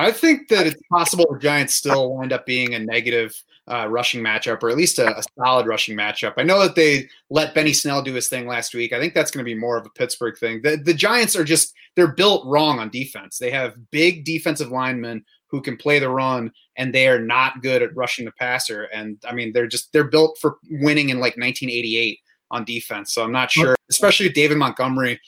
I 0.00 0.12
think 0.12 0.46
that 0.48 0.66
it's 0.66 0.80
possible 0.92 1.26
the 1.28 1.40
Giants 1.40 1.74
still 1.74 2.14
wind 2.14 2.32
up 2.32 2.46
being 2.46 2.74
a 2.74 2.78
negative 2.78 3.34
uh, 3.66 3.88
rushing 3.88 4.22
matchup, 4.22 4.62
or 4.62 4.70
at 4.70 4.76
least 4.76 5.00
a, 5.00 5.18
a, 5.18 5.22
solid 5.36 5.66
rushing 5.66 5.96
matchup. 5.96 6.34
I 6.36 6.44
know 6.44 6.60
that 6.60 6.76
they 6.76 7.08
let 7.30 7.52
Benny 7.52 7.72
Snell 7.72 8.00
do 8.00 8.14
his 8.14 8.28
thing 8.28 8.46
last 8.46 8.74
week. 8.74 8.92
I 8.92 9.00
think 9.00 9.12
that's 9.12 9.32
going 9.32 9.44
to 9.44 9.48
be 9.48 9.58
more 9.58 9.76
of 9.76 9.84
a 9.84 9.90
Pittsburgh 9.90 10.38
thing. 10.38 10.62
The, 10.62 10.76
the 10.76 10.94
Giants 10.94 11.34
are 11.34 11.44
just 11.44 11.74
they're 11.96 12.14
built 12.14 12.46
wrong 12.46 12.78
on 12.78 12.90
defense. 12.90 13.38
They 13.38 13.50
have 13.50 13.90
big 13.90 14.24
defensive 14.24 14.70
linemen 14.70 15.24
who 15.48 15.60
can 15.60 15.76
play 15.76 15.98
the 15.98 16.08
run, 16.08 16.52
and 16.76 16.94
they 16.94 17.08
are 17.08 17.20
not 17.20 17.60
good 17.60 17.82
at 17.82 17.96
rushing 17.96 18.24
the 18.24 18.32
passer. 18.32 18.84
And 18.84 19.18
I 19.26 19.32
mean, 19.34 19.52
they're 19.52 19.66
just 19.66 19.92
they're 19.92 20.04
built 20.04 20.38
for 20.40 20.58
winning 20.70 21.08
in 21.08 21.16
like 21.16 21.36
1988 21.36 22.20
on 22.50 22.64
defense. 22.64 23.12
So 23.14 23.22
I'm 23.22 23.32
not 23.32 23.50
sure, 23.50 23.76
especially 23.90 24.28
David 24.28 24.58
Montgomery 24.58 25.20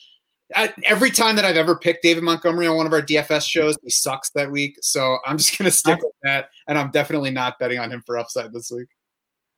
I, 0.55 0.73
every 0.85 1.11
time 1.11 1.37
that 1.37 1.45
I've 1.45 1.57
ever 1.57 1.77
picked 1.77 2.03
David 2.03 2.25
Montgomery 2.25 2.67
on 2.67 2.77
one 2.77 2.87
of 2.87 2.93
our 2.93 3.03
DFS 3.03 3.49
shows, 3.49 3.77
he 3.83 3.91
sucks 3.91 4.31
that 4.31 4.51
week. 4.51 4.77
So 4.83 5.19
I'm 5.25 5.39
just 5.39 5.57
going 5.59 5.71
to 5.71 5.77
stick 5.77 5.99
with 6.03 6.13
that. 6.23 6.51
And 6.67 6.79
I'm 6.79 6.91
definitely 6.91 7.31
not 7.31 7.59
betting 7.59 7.79
on 7.79 7.91
him 7.93 8.03
for 8.05 8.19
upside 8.19 8.53
this 8.53 8.71
week. 8.71 8.89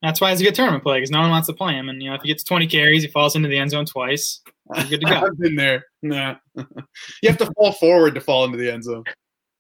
That's 0.02 0.21
why 0.21 0.31
he's 0.31 0.40
a 0.40 0.45
good 0.45 0.54
tournament 0.54 0.83
play 0.83 0.99
because 0.99 1.12
no 1.12 1.21
one 1.21 1.31
wants 1.31 1.47
to 1.47 1.54
play 1.54 1.75
him. 1.75 1.88
And, 1.88 2.02
you 2.02 2.09
know, 2.09 2.16
if 2.16 2.23
he 2.23 2.28
gets 2.28 2.42
20 2.42 2.66
carries, 2.66 3.02
he 3.02 3.09
falls 3.09 3.37
into 3.37 3.49
the 3.49 3.57
end 3.57 3.71
zone 3.71 3.87
twice. 3.87 4.40
You're 4.75 4.85
good 4.85 5.00
to 5.02 5.07
go. 5.07 5.14
I've 5.26 5.38
been 5.38 5.54
there. 5.54 5.85
Nah. 6.02 6.37
you 6.57 7.28
have 7.28 7.38
to 7.38 7.50
fall 7.57 7.73
forward 7.73 8.14
to 8.16 8.21
fall 8.21 8.45
into 8.45 8.59
the 8.59 8.71
end 8.71 8.85
zone. 8.85 9.04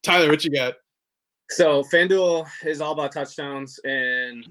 Tyler, 0.02 0.28
what 0.28 0.44
you 0.44 0.50
got? 0.50 0.74
So 1.50 1.84
FanDuel 1.84 2.46
is 2.64 2.80
all 2.80 2.92
about 2.92 3.12
touchdowns, 3.12 3.78
and 3.84 4.44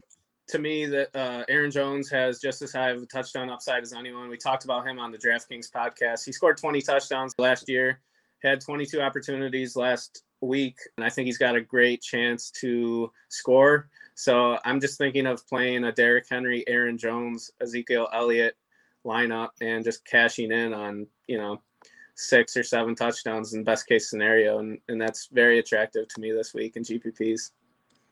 to 0.51 0.59
me, 0.59 0.85
that 0.85 1.15
uh, 1.15 1.43
Aaron 1.49 1.71
Jones 1.71 2.09
has 2.09 2.39
just 2.39 2.61
as 2.61 2.71
high 2.71 2.91
of 2.91 3.01
a 3.01 3.05
touchdown 3.05 3.49
upside 3.49 3.83
as 3.83 3.93
anyone. 3.93 4.29
We 4.29 4.37
talked 4.37 4.65
about 4.65 4.87
him 4.87 4.99
on 4.99 5.11
the 5.11 5.17
DraftKings 5.17 5.71
podcast. 5.71 6.25
He 6.25 6.31
scored 6.31 6.57
20 6.57 6.81
touchdowns 6.81 7.33
last 7.37 7.67
year, 7.69 7.99
had 8.43 8.61
22 8.61 9.01
opportunities 9.01 9.75
last 9.75 10.23
week, 10.41 10.77
and 10.97 11.05
I 11.05 11.09
think 11.09 11.25
he's 11.27 11.37
got 11.37 11.55
a 11.55 11.61
great 11.61 12.01
chance 12.01 12.51
to 12.61 13.11
score. 13.29 13.89
So 14.15 14.57
I'm 14.65 14.79
just 14.79 14.97
thinking 14.97 15.25
of 15.25 15.47
playing 15.47 15.85
a 15.85 15.91
Derrick 15.91 16.25
Henry, 16.29 16.63
Aaron 16.67 16.97
Jones, 16.97 17.51
Ezekiel 17.61 18.07
Elliott 18.13 18.55
lineup 19.05 19.49
and 19.61 19.83
just 19.83 20.05
cashing 20.05 20.51
in 20.51 20.73
on, 20.73 21.07
you 21.27 21.37
know, 21.37 21.61
six 22.15 22.55
or 22.55 22.63
seven 22.63 22.93
touchdowns 22.93 23.53
in 23.53 23.63
best 23.63 23.87
case 23.87 24.09
scenario. 24.09 24.59
And, 24.59 24.79
and 24.89 25.01
that's 25.01 25.27
very 25.31 25.59
attractive 25.59 26.07
to 26.09 26.21
me 26.21 26.31
this 26.31 26.53
week 26.53 26.75
in 26.75 26.83
GPPs. 26.83 27.51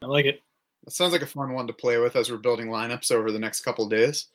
I 0.01 0.07
like 0.07 0.25
it. 0.25 0.41
That 0.83 0.91
sounds 0.91 1.11
like 1.11 1.21
a 1.21 1.27
fun 1.27 1.53
one 1.53 1.67
to 1.67 1.73
play 1.73 1.97
with 1.97 2.15
as 2.15 2.31
we're 2.31 2.37
building 2.37 2.67
lineups 2.67 3.11
over 3.11 3.31
the 3.31 3.39
next 3.39 3.61
couple 3.61 3.87
days. 3.87 4.27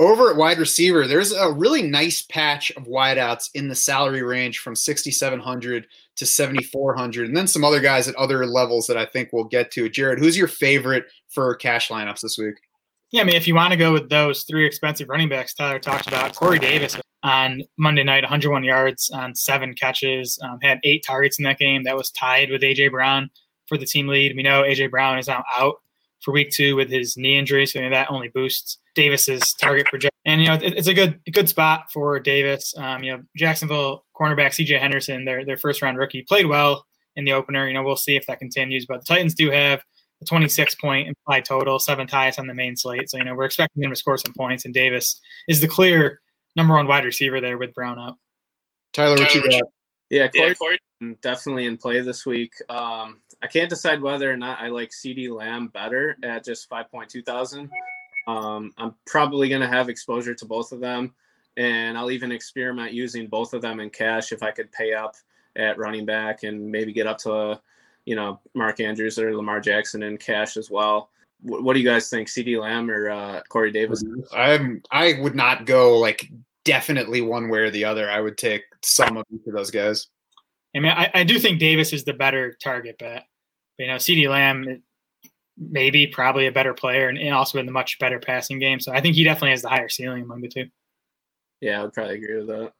Over 0.00 0.30
at 0.30 0.36
wide 0.36 0.58
receiver, 0.58 1.06
there's 1.06 1.32
a 1.32 1.52
really 1.52 1.82
nice 1.82 2.22
patch 2.22 2.72
of 2.72 2.84
wideouts 2.84 3.50
in 3.54 3.68
the 3.68 3.76
salary 3.76 4.22
range 4.22 4.58
from 4.58 4.74
6,700 4.74 5.86
to 6.16 6.26
7,400, 6.26 7.28
and 7.28 7.36
then 7.36 7.46
some 7.46 7.64
other 7.64 7.80
guys 7.80 8.08
at 8.08 8.16
other 8.16 8.44
levels 8.44 8.86
that 8.88 8.96
I 8.96 9.06
think 9.06 9.32
we'll 9.32 9.44
get 9.44 9.70
to. 9.72 9.88
Jared, 9.88 10.18
who's 10.18 10.36
your 10.36 10.48
favorite 10.48 11.06
for 11.28 11.54
cash 11.54 11.90
lineups 11.90 12.22
this 12.22 12.38
week? 12.38 12.56
Yeah, 13.12 13.20
I 13.20 13.24
mean, 13.24 13.36
if 13.36 13.46
you 13.46 13.54
want 13.54 13.70
to 13.70 13.76
go 13.76 13.92
with 13.92 14.08
those 14.08 14.42
three 14.42 14.66
expensive 14.66 15.08
running 15.08 15.28
backs, 15.28 15.54
Tyler 15.54 15.78
talked 15.78 16.08
about 16.08 16.34
Corey 16.34 16.58
Davis 16.58 16.96
on 17.22 17.62
Monday 17.78 18.02
night, 18.02 18.24
101 18.24 18.64
yards 18.64 19.10
on 19.10 19.34
seven 19.34 19.74
catches, 19.74 20.38
um, 20.42 20.58
had 20.62 20.80
eight 20.82 21.04
targets 21.04 21.38
in 21.38 21.44
that 21.44 21.58
game. 21.58 21.84
That 21.84 21.96
was 21.96 22.10
tied 22.10 22.50
with 22.50 22.62
AJ 22.62 22.90
Brown 22.90 23.30
for 23.68 23.78
the 23.78 23.86
team 23.86 24.08
lead. 24.08 24.36
We 24.36 24.42
know 24.42 24.62
AJ 24.62 24.90
Brown 24.90 25.18
is 25.18 25.28
now 25.28 25.44
out 25.54 25.76
for 26.20 26.32
week 26.32 26.50
two 26.50 26.76
with 26.76 26.90
his 26.90 27.16
knee 27.16 27.38
injury, 27.38 27.66
so 27.66 27.78
that 27.80 28.10
only 28.10 28.28
boosts 28.28 28.78
Davis's 28.94 29.54
target 29.54 29.86
projection. 29.86 30.10
And 30.24 30.40
you 30.40 30.48
know, 30.48 30.58
it's 30.60 30.88
a 30.88 30.94
good 30.94 31.20
good 31.32 31.48
spot 31.48 31.92
for 31.92 32.18
Davis. 32.18 32.74
Um, 32.76 33.02
you 33.02 33.12
know, 33.12 33.22
Jacksonville 33.36 34.04
cornerback 34.18 34.52
CJ 34.52 34.80
Henderson, 34.80 35.24
their 35.24 35.44
their 35.44 35.58
first 35.58 35.82
round 35.82 35.98
rookie, 35.98 36.22
played 36.22 36.46
well 36.46 36.86
in 37.16 37.24
the 37.24 37.32
opener. 37.32 37.68
You 37.68 37.74
know, 37.74 37.82
we'll 37.82 37.96
see 37.96 38.16
if 38.16 38.26
that 38.26 38.38
continues. 38.38 38.86
But 38.86 39.00
the 39.00 39.06
Titans 39.06 39.34
do 39.34 39.50
have 39.50 39.82
a 40.22 40.24
26 40.24 40.74
point 40.76 41.08
implied 41.08 41.44
total, 41.44 41.78
seventh 41.78 42.10
highest 42.10 42.38
on 42.38 42.46
the 42.46 42.54
main 42.54 42.76
slate. 42.76 43.10
So 43.10 43.18
you 43.18 43.24
know, 43.24 43.34
we're 43.34 43.44
expecting 43.44 43.82
him 43.82 43.90
to 43.90 43.96
score 43.96 44.16
some 44.16 44.32
points. 44.34 44.64
And 44.64 44.72
Davis 44.72 45.20
is 45.48 45.60
the 45.60 45.68
clear 45.68 46.20
number 46.56 46.74
one 46.74 46.86
wide 46.86 47.04
receiver 47.04 47.40
there 47.40 47.58
with 47.58 47.74
Brown 47.74 47.98
out. 47.98 48.16
Tyler, 48.92 49.16
what 49.16 49.34
you 49.34 49.42
got? 49.42 49.62
Yeah, 50.10 50.28
Corey, 50.28 50.48
yeah, 50.48 50.54
Corey. 50.54 50.78
Definitely 51.20 51.66
in 51.66 51.76
play 51.76 52.00
this 52.00 52.24
week. 52.26 52.54
Um, 52.68 53.20
I 53.42 53.46
can't 53.46 53.68
decide 53.68 54.00
whether 54.00 54.30
or 54.30 54.36
not 54.36 54.60
I 54.60 54.68
like 54.68 54.90
CeeDee 54.90 55.30
Lamb 55.30 55.68
better 55.68 56.16
at 56.22 56.44
just 56.44 56.68
5.2 56.70 57.24
thousand. 57.24 57.70
Um, 58.26 58.72
I'm 58.78 58.94
probably 59.06 59.48
going 59.48 59.60
to 59.60 59.68
have 59.68 59.88
exposure 59.88 60.34
to 60.34 60.46
both 60.46 60.72
of 60.72 60.80
them, 60.80 61.14
and 61.56 61.98
I'll 61.98 62.10
even 62.10 62.32
experiment 62.32 62.92
using 62.92 63.26
both 63.26 63.52
of 63.52 63.62
them 63.62 63.80
in 63.80 63.90
cash 63.90 64.32
if 64.32 64.42
I 64.42 64.50
could 64.50 64.72
pay 64.72 64.94
up 64.94 65.14
at 65.56 65.78
running 65.78 66.06
back 66.06 66.42
and 66.42 66.70
maybe 66.70 66.92
get 66.92 67.06
up 67.06 67.18
to, 67.18 67.60
you 68.06 68.16
know, 68.16 68.40
Mark 68.54 68.80
Andrews 68.80 69.18
or 69.18 69.36
Lamar 69.36 69.60
Jackson 69.60 70.02
in 70.02 70.16
cash 70.16 70.56
as 70.56 70.70
well. 70.70 71.10
What, 71.42 71.62
what 71.62 71.74
do 71.74 71.80
you 71.80 71.88
guys 71.88 72.08
think, 72.08 72.28
CeeDee 72.28 72.60
Lamb 72.60 72.90
or 72.90 73.10
uh, 73.10 73.40
Corey 73.48 73.70
Davis? 73.70 74.02
I'm 74.32 74.82
I 74.90 75.18
would 75.20 75.34
not 75.34 75.66
go 75.66 75.98
like 75.98 76.30
definitely 76.64 77.20
one 77.20 77.48
way 77.48 77.60
or 77.60 77.70
the 77.70 77.84
other. 77.84 78.10
I 78.10 78.20
would 78.20 78.38
take 78.38 78.64
some 78.82 79.16
of 79.16 79.24
each 79.32 79.46
of 79.46 79.52
those 79.52 79.70
guys. 79.70 80.08
I 80.74 80.80
mean, 80.80 80.92
I, 80.92 81.10
I 81.14 81.24
do 81.24 81.38
think 81.38 81.60
Davis 81.60 81.92
is 81.92 82.04
the 82.04 82.14
better 82.14 82.56
target. 82.62 82.96
But, 82.98 83.22
you 83.78 83.86
know, 83.86 83.96
CeeDee 83.96 84.28
Lamb 84.28 84.82
maybe 85.56 86.06
probably 86.06 86.46
a 86.46 86.52
better 86.52 86.74
player 86.74 87.08
and, 87.08 87.16
and 87.16 87.32
also 87.32 87.58
in 87.58 87.66
the 87.66 87.72
much 87.72 87.98
better 88.00 88.18
passing 88.18 88.58
game. 88.58 88.80
So 88.80 88.92
I 88.92 89.00
think 89.00 89.14
he 89.14 89.22
definitely 89.22 89.50
has 89.50 89.62
the 89.62 89.68
higher 89.68 89.88
ceiling 89.88 90.22
among 90.24 90.40
the 90.40 90.48
two. 90.48 90.66
Yeah, 91.60 91.80
I 91.80 91.84
would 91.84 91.92
probably 91.92 92.16
agree 92.16 92.36
with 92.38 92.48
that. 92.48 92.72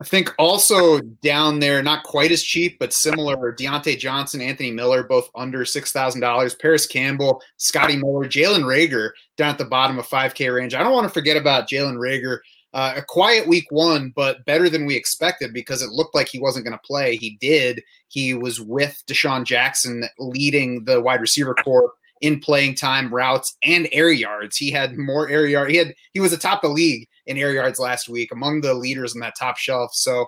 I 0.00 0.04
think 0.04 0.32
also 0.38 1.00
down 1.24 1.58
there, 1.58 1.82
not 1.82 2.04
quite 2.04 2.30
as 2.30 2.42
cheap, 2.42 2.78
but 2.78 2.92
similar. 2.92 3.52
Diontae 3.52 3.98
Johnson, 3.98 4.40
Anthony 4.40 4.70
Miller, 4.70 5.02
both 5.02 5.28
under 5.34 5.64
six 5.64 5.90
thousand 5.90 6.20
dollars. 6.20 6.54
Parris 6.54 6.86
Campbell, 6.86 7.42
Scotty 7.56 7.96
Miller, 7.96 8.24
Jalen 8.24 8.62
Reagor 8.62 9.10
down 9.36 9.50
at 9.50 9.58
the 9.58 9.64
bottom 9.64 9.98
of 9.98 10.06
five 10.06 10.34
K 10.34 10.48
range. 10.50 10.74
I 10.74 10.84
don't 10.84 10.92
want 10.92 11.08
to 11.08 11.12
forget 11.12 11.36
about 11.36 11.68
Jalen 11.68 11.96
Reagor. 11.96 12.38
Uh, 12.74 12.94
a 12.96 13.02
quiet 13.02 13.48
week 13.48 13.64
one, 13.70 14.12
but 14.14 14.44
better 14.44 14.68
than 14.68 14.84
we 14.84 14.94
expected 14.94 15.54
because 15.54 15.80
it 15.80 15.90
looked 15.90 16.14
like 16.14 16.28
he 16.28 16.38
wasn't 16.38 16.64
going 16.64 16.76
to 16.76 16.86
play. 16.86 17.16
He 17.16 17.38
did. 17.40 17.82
He 18.08 18.34
was 18.34 18.60
with 18.60 19.02
DeSean 19.06 19.44
Jackson 19.44 20.04
leading 20.18 20.84
the 20.84 21.00
wide 21.00 21.22
receiver 21.22 21.54
corps 21.54 21.92
in 22.20 22.40
playing 22.40 22.74
time, 22.74 23.12
routes, 23.12 23.56
and 23.62 23.88
air 23.92 24.10
yards. 24.10 24.56
He 24.56 24.70
had 24.70 24.98
more 24.98 25.28
air 25.28 25.46
yards. 25.46 25.70
He 25.70 25.78
had 25.78 25.94
he 26.12 26.20
was 26.20 26.32
atop 26.32 26.62
the 26.62 26.68
league 26.68 27.08
in 27.26 27.38
air 27.38 27.52
yards 27.52 27.78
last 27.78 28.08
week, 28.08 28.32
among 28.32 28.60
the 28.60 28.74
leaders 28.74 29.14
in 29.14 29.20
that 29.20 29.36
top 29.38 29.56
shelf. 29.56 29.92
So 29.94 30.26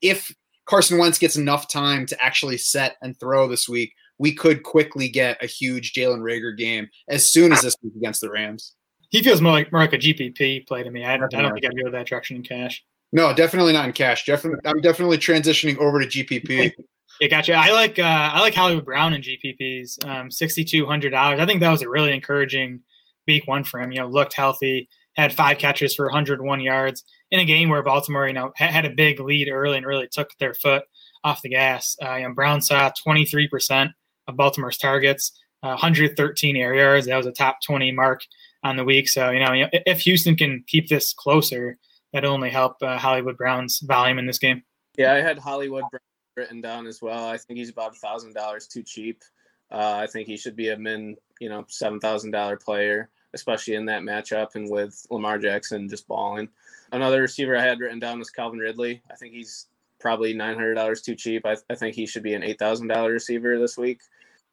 if 0.00 0.34
Carson 0.66 0.98
Wentz 0.98 1.18
gets 1.18 1.36
enough 1.36 1.68
time 1.68 2.06
to 2.06 2.22
actually 2.22 2.58
set 2.58 2.96
and 3.02 3.18
throw 3.18 3.46
this 3.48 3.68
week, 3.68 3.92
we 4.18 4.32
could 4.32 4.62
quickly 4.62 5.08
get 5.08 5.42
a 5.42 5.46
huge 5.46 5.92
Jalen 5.92 6.20
Reagor 6.20 6.56
game 6.56 6.88
as 7.08 7.30
soon 7.30 7.52
as 7.52 7.62
this 7.62 7.76
week 7.82 7.94
against 7.96 8.20
the 8.20 8.30
Rams. 8.30 8.74
He 9.14 9.22
feels 9.22 9.40
more 9.40 9.52
like 9.52 9.70
more 9.70 9.80
like 9.80 9.92
a 9.92 9.98
GPP 9.98 10.66
play 10.66 10.82
to 10.82 10.90
me. 10.90 11.04
I, 11.04 11.14
I 11.14 11.16
don't 11.18 11.30
think 11.30 11.64
I'd 11.64 11.80
go 11.80 11.88
that 11.88 12.08
direction 12.08 12.34
in 12.34 12.42
cash. 12.42 12.84
No, 13.12 13.32
definitely 13.32 13.72
not 13.72 13.84
in 13.84 13.92
cash. 13.92 14.24
Definitely, 14.26 14.58
I'm 14.64 14.80
definitely 14.80 15.18
transitioning 15.18 15.78
over 15.78 16.00
to 16.00 16.06
GPP. 16.06 16.72
Yeah, 17.20 17.28
gotcha. 17.28 17.54
I 17.54 17.70
like 17.70 17.96
uh, 18.00 18.02
I 18.02 18.40
like 18.40 18.56
Hollywood 18.56 18.84
Brown 18.84 19.14
in 19.14 19.22
GPPs, 19.22 20.04
um, 20.04 20.32
sixty 20.32 20.64
two 20.64 20.84
hundred 20.84 21.10
dollars. 21.10 21.38
I 21.38 21.46
think 21.46 21.60
that 21.60 21.70
was 21.70 21.82
a 21.82 21.88
really 21.88 22.12
encouraging 22.12 22.80
week 23.28 23.46
one 23.46 23.62
for 23.62 23.80
him. 23.80 23.92
You 23.92 24.00
know, 24.00 24.08
looked 24.08 24.32
healthy, 24.32 24.88
had 25.14 25.32
five 25.32 25.58
catches 25.58 25.94
for 25.94 26.06
101 26.06 26.60
yards 26.60 27.04
in 27.30 27.38
a 27.38 27.44
game 27.44 27.68
where 27.68 27.84
Baltimore, 27.84 28.26
you 28.26 28.32
know, 28.32 28.50
had 28.56 28.84
a 28.84 28.90
big 28.90 29.20
lead 29.20 29.48
early 29.48 29.76
and 29.76 29.86
really 29.86 30.08
took 30.10 30.30
their 30.40 30.54
foot 30.54 30.82
off 31.22 31.40
the 31.40 31.50
gas. 31.50 31.96
Uh, 32.02 32.16
you 32.16 32.26
know, 32.26 32.34
Brown 32.34 32.60
saw 32.60 32.90
23 33.04 33.46
percent 33.46 33.92
of 34.26 34.36
Baltimore's 34.36 34.76
targets, 34.76 35.40
uh, 35.62 35.68
113 35.68 36.56
air 36.56 36.74
yards. 36.74 37.06
That 37.06 37.16
was 37.16 37.26
a 37.26 37.32
top 37.32 37.58
20 37.64 37.92
mark 37.92 38.22
on 38.64 38.76
the 38.76 38.84
week. 38.84 39.08
So 39.08 39.30
you 39.30 39.40
know, 39.40 39.68
if 39.72 40.00
Houston 40.00 40.34
can 40.34 40.64
keep 40.66 40.88
this 40.88 41.12
closer, 41.12 41.78
that'll 42.12 42.32
only 42.32 42.50
help 42.50 42.76
uh, 42.82 42.98
Hollywood 42.98 43.36
Brown's 43.36 43.78
volume 43.80 44.18
in 44.18 44.26
this 44.26 44.38
game. 44.38 44.62
Yeah, 44.96 45.12
I 45.12 45.20
had 45.20 45.38
Hollywood 45.38 45.84
Brown 45.90 46.00
written 46.36 46.60
down 46.60 46.86
as 46.86 47.00
well. 47.00 47.28
I 47.28 47.36
think 47.36 47.58
he's 47.58 47.70
about 47.70 47.92
a 47.92 47.98
thousand 47.98 48.34
dollars 48.34 48.66
too 48.66 48.82
cheap. 48.82 49.22
Uh, 49.70 49.98
I 50.02 50.06
think 50.06 50.26
he 50.26 50.36
should 50.36 50.56
be 50.56 50.70
a 50.70 50.78
min, 50.78 51.16
you 51.40 51.48
know, 51.48 51.64
seven 51.68 52.00
thousand 52.00 52.30
dollar 52.32 52.56
player, 52.56 53.10
especially 53.34 53.74
in 53.74 53.86
that 53.86 54.02
matchup 54.02 54.54
and 54.54 54.70
with 54.70 55.06
Lamar 55.10 55.38
Jackson 55.38 55.88
just 55.88 56.08
balling. 56.08 56.48
Another 56.92 57.20
receiver 57.20 57.56
I 57.56 57.62
had 57.62 57.80
written 57.80 57.98
down 57.98 58.18
was 58.18 58.30
Calvin 58.30 58.58
Ridley. 58.58 59.02
I 59.10 59.16
think 59.16 59.34
he's 59.34 59.66
probably 60.00 60.32
nine 60.32 60.54
hundred 60.54 60.74
dollars 60.74 61.02
too 61.02 61.14
cheap. 61.14 61.44
I, 61.44 61.56
I 61.70 61.74
think 61.74 61.94
he 61.94 62.06
should 62.06 62.22
be 62.22 62.34
an 62.34 62.42
eight 62.42 62.58
thousand 62.58 62.88
dollar 62.88 63.12
receiver 63.12 63.58
this 63.58 63.76
week. 63.76 64.00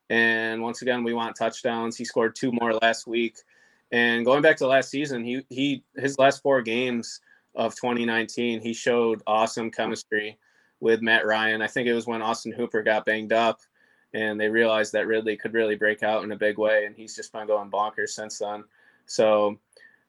And 0.09 0.61
once 0.61 0.81
again, 0.81 1.03
we 1.03 1.13
want 1.13 1.35
touchdowns. 1.35 1.95
He 1.95 2.03
scored 2.03 2.35
two 2.35 2.51
more 2.51 2.73
last 2.73 3.07
week. 3.07 3.37
And 3.91 4.25
going 4.25 4.41
back 4.41 4.57
to 4.57 4.67
last 4.67 4.89
season, 4.89 5.23
he 5.23 5.45
he 5.49 5.83
his 5.97 6.17
last 6.17 6.41
four 6.41 6.61
games 6.61 7.19
of 7.55 7.75
2019, 7.75 8.61
he 8.61 8.73
showed 8.73 9.21
awesome 9.27 9.69
chemistry 9.69 10.37
with 10.79 11.01
Matt 11.01 11.25
Ryan. 11.25 11.61
I 11.61 11.67
think 11.67 11.87
it 11.87 11.93
was 11.93 12.07
when 12.07 12.21
Austin 12.21 12.53
Hooper 12.53 12.83
got 12.83 13.05
banged 13.05 13.33
up 13.33 13.59
and 14.13 14.39
they 14.39 14.49
realized 14.49 14.93
that 14.93 15.07
Ridley 15.07 15.37
could 15.37 15.53
really 15.53 15.75
break 15.75 16.03
out 16.03 16.23
in 16.23 16.31
a 16.31 16.37
big 16.37 16.57
way, 16.57 16.85
and 16.85 16.95
he's 16.95 17.15
just 17.15 17.31
been 17.31 17.47
going 17.47 17.71
bonkers 17.71 18.09
since 18.09 18.39
then. 18.39 18.63
So, 19.05 19.57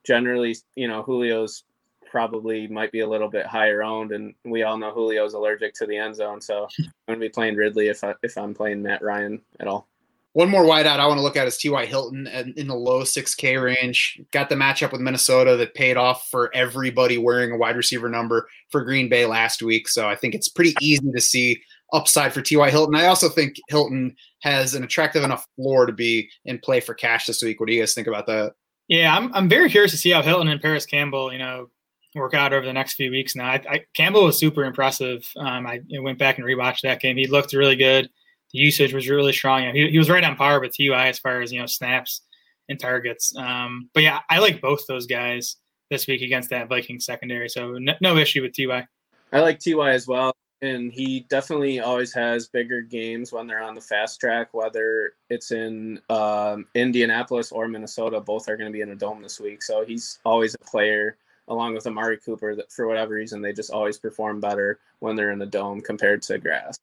generally, 0.05 0.57
you 0.75 0.89
know, 0.89 1.05
Julio's 1.05 1.65
probably 2.11 2.67
might 2.67 2.93
be 2.93 3.01
a 3.01 3.09
little 3.09 3.29
bit 3.29 3.47
higher 3.47 3.83
owned, 3.83 4.13
and 4.13 4.35
we 4.45 4.65
all 4.65 4.77
know 4.77 4.93
Julio's 4.93 5.35
allergic 5.35 5.75
to 5.75 5.87
the 5.87 5.97
end 5.97 6.17
zone. 6.17 6.41
So, 6.41 6.67
I'm 7.09 7.15
to 7.15 7.21
be 7.21 7.29
playing 7.29 7.57
Ridley 7.57 7.89
if 7.89 8.03
I 8.03 8.15
if 8.23 8.37
I'm 8.37 8.55
playing 8.55 8.83
Matt 8.83 9.03
Ryan 9.03 9.41
at 9.61 9.69
all. 9.69 9.87
One 10.35 10.49
more 10.49 10.65
wideout 10.65 10.99
I 10.99 11.07
want 11.07 11.19
to 11.19 11.23
look 11.23 11.37
at 11.37 11.47
is 11.47 11.59
T.Y. 11.59 11.85
Hilton 11.85 12.27
in 12.57 12.67
the 12.67 12.75
low 12.75 13.03
6K 13.03 13.63
range. 13.63 14.19
Got 14.31 14.49
the 14.49 14.55
matchup 14.55 14.91
with 14.91 15.03
Minnesota 15.03 15.57
that 15.57 15.75
paid 15.75 15.99
off 15.99 16.27
for 16.31 16.51
everybody 16.55 17.19
wearing 17.19 17.53
a 17.53 17.59
wide 17.59 17.77
receiver 17.77 18.09
number 18.09 18.49
for 18.71 18.83
Green 18.83 19.11
Bay 19.11 19.27
last 19.27 19.61
week. 19.61 19.89
So 19.89 20.09
I 20.09 20.17
think 20.17 20.35
it's 20.35 20.49
pretty 20.49 20.75
easy 20.81 21.13
to 21.13 21.21
see 21.21 21.61
upside 21.93 22.33
for 22.33 22.41
T.Y. 22.41 22.71
Hilton. 22.71 22.95
I 22.95 23.07
also 23.07 23.29
think 23.29 23.57
Hilton 23.69 24.17
has 24.41 24.75
an 24.75 24.83
attractive 24.85 25.23
enough 25.23 25.47
floor 25.57 25.85
to 25.85 25.93
be 25.93 26.31
in 26.47 26.59
play 26.61 26.81
for 26.81 26.95
cash 26.95 27.27
this 27.27 27.43
week. 27.43 27.61
What 27.61 27.67
do 27.67 27.75
you 27.75 27.83
guys 27.83 27.93
think 27.93 28.07
about 28.07 28.27
that? 28.27 28.55
Yeah, 28.89 29.15
I'm, 29.15 29.35
I'm 29.35 29.51
very 29.51 29.69
curious 29.69 29.93
to 29.93 29.99
see 29.99 30.11
how 30.11 30.23
Hilton 30.23 30.49
and 30.49 30.63
Parris 30.63 30.87
Campbell, 30.87 31.31
you 31.31 31.39
know, 31.39 31.69
work 32.15 32.33
out 32.33 32.55
over 32.55 32.65
the 32.65 32.73
next 32.73 32.95
few 32.95 33.11
weeks 33.11 33.37
now. 33.37 33.49
I, 33.49 33.63
I, 33.69 33.81
Campbell 33.95 34.25
was 34.25 34.39
super 34.39 34.65
impressive. 34.65 35.31
Um, 35.37 35.67
I 35.67 35.81
went 36.01 36.19
back 36.19 36.39
and 36.39 36.47
rewatched 36.47 36.81
that 36.83 37.01
game. 37.01 37.19
He 37.19 37.27
looked 37.27 37.53
really 37.53 37.77
good 37.77 38.09
the 38.53 38.59
usage 38.59 38.93
was 38.93 39.09
really 39.09 39.33
strong. 39.33 39.75
He, 39.75 39.91
he 39.91 39.99
was 39.99 40.11
right 40.11 40.25
on 40.25 40.37
par 40.37 40.61
with 40.61 40.77
Ty 40.77 41.09
as 41.09 41.19
far 41.19 41.41
as 41.41 41.53
you 41.53 41.61
know 41.61 41.67
snaps 41.67 42.23
and 42.69 42.79
targets. 42.79 43.35
Um, 43.37 43.89
but 43.95 44.03
yeah, 44.03 44.21
I 44.31 44.39
like 44.39 44.61
both 44.61 44.87
those 44.87 45.07
guys 45.07 45.57
this 45.91 46.07
week 46.07 46.23
against 46.23 46.51
that 46.51 46.69
Viking 46.69 47.01
secondary. 47.01 47.49
So 47.49 47.73
no, 47.73 47.95
no 48.01 48.17
issue 48.17 48.43
with 48.43 48.57
Ty. 48.57 48.87
I 49.33 49.41
like 49.41 49.59
Ty 49.59 49.91
as 49.91 50.07
well, 50.07 50.35
and 50.61 50.93
he 50.93 51.27
definitely 51.31 51.81
always 51.81 52.13
has 52.15 52.49
bigger 52.49 52.83
games 52.83 53.33
when 53.33 53.47
they're 53.47 53.63
on 53.63 53.75
the 53.75 53.81
fast 53.81 54.21
track. 54.21 54.49
Whether 54.53 55.15
it's 55.31 55.51
in 55.51 56.01
um, 56.11 56.67
Indianapolis 56.75 57.53
or 57.53 57.69
Minnesota, 57.69 58.21
both 58.21 58.49
are 58.49 58.57
going 58.57 58.71
to 58.71 58.73
be 58.73 58.83
in 58.83 58.91
a 58.91 58.97
dome 58.97 59.23
this 59.23 59.41
week. 59.41 59.63
So 59.63 59.85
he's 59.85 60.19
always 60.25 60.55
a 60.55 60.59
player 60.59 61.17
along 61.49 61.75
with 61.75 61.87
Amari 61.87 62.19
Cooper 62.19 62.55
that 62.55 62.71
for 62.71 62.87
whatever 62.87 63.15
reason 63.15 63.43
they 63.43 63.53
just 63.53 63.71
always 63.71 63.99
perform 63.99 64.41
better 64.41 64.79
when 65.01 65.17
they're 65.17 65.33
in 65.33 65.39
the 65.39 65.47
dome 65.47 65.81
compared 65.81 66.23
to 66.23 66.39
grass. 66.39 66.79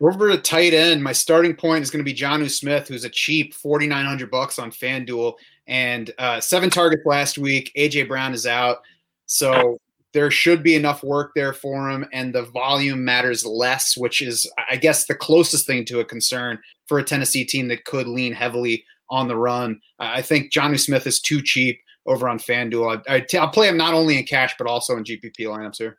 Over 0.00 0.30
to 0.30 0.38
tight 0.38 0.74
end, 0.74 1.02
my 1.02 1.12
starting 1.12 1.54
point 1.54 1.82
is 1.82 1.90
going 1.90 2.04
to 2.04 2.10
be 2.10 2.16
Jonnu 2.16 2.50
Smith, 2.50 2.88
who's 2.88 3.04
a 3.04 3.10
cheap 3.10 3.54
4900 3.54 4.30
bucks 4.30 4.58
on 4.58 4.70
FanDuel 4.70 5.34
and 5.66 6.10
uh, 6.18 6.40
seven 6.40 6.68
targets 6.68 7.06
last 7.06 7.38
week. 7.38 7.72
AJ 7.76 8.08
Brown 8.08 8.34
is 8.34 8.46
out. 8.46 8.78
So 9.26 9.78
there 10.12 10.30
should 10.30 10.62
be 10.62 10.74
enough 10.74 11.02
work 11.02 11.32
there 11.34 11.52
for 11.52 11.90
him, 11.90 12.06
and 12.12 12.34
the 12.34 12.42
volume 12.42 13.04
matters 13.04 13.44
less, 13.44 13.96
which 13.96 14.22
is, 14.22 14.50
I 14.70 14.76
guess, 14.76 15.06
the 15.06 15.14
closest 15.14 15.66
thing 15.66 15.84
to 15.86 16.00
a 16.00 16.04
concern 16.04 16.58
for 16.86 16.98
a 16.98 17.04
Tennessee 17.04 17.44
team 17.44 17.68
that 17.68 17.84
could 17.84 18.06
lean 18.06 18.32
heavily 18.32 18.84
on 19.10 19.28
the 19.28 19.36
run. 19.36 19.80
I 19.98 20.22
think 20.22 20.52
Jonnu 20.52 20.78
Smith 20.78 21.06
is 21.06 21.20
too 21.20 21.42
cheap 21.42 21.80
over 22.06 22.28
on 22.28 22.38
FanDuel. 22.38 23.02
I, 23.08 23.16
I 23.16 23.20
t- 23.20 23.38
I'll 23.38 23.48
play 23.48 23.68
him 23.68 23.76
not 23.76 23.94
only 23.94 24.18
in 24.18 24.24
cash, 24.24 24.54
but 24.58 24.66
also 24.66 24.96
in 24.96 25.04
GPP 25.04 25.40
lineups 25.40 25.78
here. 25.78 25.98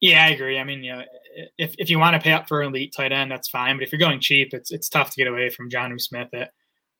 Yeah, 0.00 0.24
I 0.24 0.28
agree. 0.28 0.58
I 0.58 0.64
mean, 0.64 0.84
you 0.84 0.92
know, 0.92 1.02
if, 1.58 1.74
if 1.78 1.90
you 1.90 1.98
want 1.98 2.14
to 2.14 2.20
pay 2.20 2.32
up 2.32 2.48
for 2.48 2.62
an 2.62 2.68
elite 2.68 2.94
tight 2.96 3.12
end, 3.12 3.30
that's 3.30 3.48
fine. 3.48 3.76
But 3.76 3.82
if 3.84 3.92
you're 3.92 3.98
going 3.98 4.20
cheap, 4.20 4.54
it's 4.54 4.70
it's 4.70 4.88
tough 4.88 5.10
to 5.10 5.16
get 5.16 5.26
away 5.26 5.50
from 5.50 5.70
Jonnu 5.70 6.00
Smith 6.00 6.28
at 6.34 6.52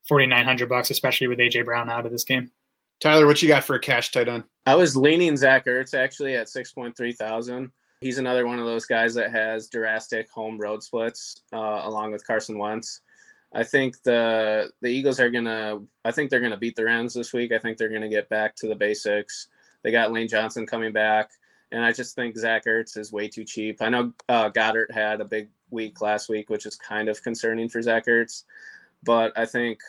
4900 0.08 0.68
bucks, 0.68 0.90
especially 0.90 1.28
with 1.28 1.38
AJ 1.38 1.64
Brown 1.64 1.90
out 1.90 2.06
of 2.06 2.12
this 2.12 2.24
game. 2.24 2.50
Tyler, 3.00 3.26
what 3.26 3.40
you 3.40 3.48
got 3.48 3.62
for 3.62 3.76
a 3.76 3.80
cash 3.80 4.10
tight 4.10 4.28
end? 4.28 4.44
I 4.66 4.74
was 4.74 4.96
leaning 4.96 5.36
Zach 5.36 5.66
Ertz 5.66 5.94
actually 5.94 6.34
at 6.34 6.48
6.3 6.48 7.16
thousand. 7.16 7.70
He's 8.00 8.18
another 8.18 8.46
one 8.46 8.58
of 8.58 8.66
those 8.66 8.86
guys 8.86 9.14
that 9.14 9.32
has 9.32 9.68
drastic 9.68 10.30
home 10.30 10.58
road 10.58 10.82
splits 10.82 11.42
uh, 11.52 11.82
along 11.84 12.12
with 12.12 12.26
Carson 12.26 12.58
Wentz. 12.58 13.00
I 13.54 13.64
think 13.64 14.02
the 14.02 14.70
the 14.82 14.88
Eagles 14.88 15.20
are 15.20 15.30
gonna. 15.30 15.78
I 16.04 16.10
think 16.10 16.30
they're 16.30 16.40
gonna 16.40 16.56
beat 16.56 16.76
the 16.76 16.84
Rams 16.84 17.14
this 17.14 17.32
week. 17.32 17.52
I 17.52 17.58
think 17.58 17.78
they're 17.78 17.88
gonna 17.88 18.08
get 18.08 18.28
back 18.28 18.54
to 18.56 18.68
the 18.68 18.74
basics. 18.74 19.48
They 19.82 19.90
got 19.90 20.12
Lane 20.12 20.28
Johnson 20.28 20.66
coming 20.66 20.92
back, 20.92 21.30
and 21.72 21.84
I 21.84 21.92
just 21.92 22.14
think 22.14 22.36
Zach 22.36 22.64
Ertz 22.64 22.96
is 22.96 23.12
way 23.12 23.28
too 23.28 23.44
cheap. 23.44 23.82
I 23.82 23.88
know 23.88 24.12
uh, 24.28 24.50
Goedert 24.50 24.90
had 24.90 25.20
a 25.20 25.24
big 25.24 25.48
week 25.70 26.00
last 26.00 26.28
week, 26.28 26.50
which 26.50 26.66
is 26.66 26.76
kind 26.76 27.08
of 27.08 27.22
concerning 27.22 27.68
for 27.68 27.82
Zach 27.82 28.06
Ertz, 28.06 28.44
but 29.04 29.32
I 29.36 29.46
think 29.46 29.80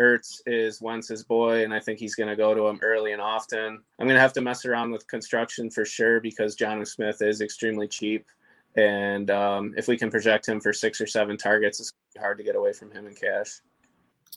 Ertz 0.00 0.40
is 0.46 0.80
Wentz's 0.80 1.24
boy, 1.24 1.64
and 1.64 1.74
I 1.74 1.80
think 1.80 1.98
he's 1.98 2.14
going 2.14 2.28
to 2.28 2.36
go 2.36 2.54
to 2.54 2.66
him 2.68 2.78
early 2.82 3.12
and 3.12 3.20
often. 3.20 3.80
I'm 3.98 4.06
going 4.06 4.16
to 4.16 4.20
have 4.20 4.32
to 4.34 4.40
mess 4.40 4.64
around 4.64 4.92
with 4.92 5.06
construction 5.08 5.70
for 5.70 5.84
sure 5.84 6.20
because 6.20 6.56
Jonnu 6.56 6.86
Smith 6.86 7.20
is 7.20 7.40
extremely 7.40 7.88
cheap. 7.88 8.26
And 8.76 9.30
um, 9.30 9.74
if 9.76 9.88
we 9.88 9.96
can 9.96 10.08
project 10.08 10.48
him 10.48 10.60
for 10.60 10.72
six 10.72 11.00
or 11.00 11.06
seven 11.06 11.36
targets, 11.36 11.80
it's 11.80 11.92
hard 12.16 12.38
to 12.38 12.44
get 12.44 12.54
away 12.54 12.72
from 12.72 12.92
him 12.92 13.08
in 13.08 13.14
cash. 13.14 13.60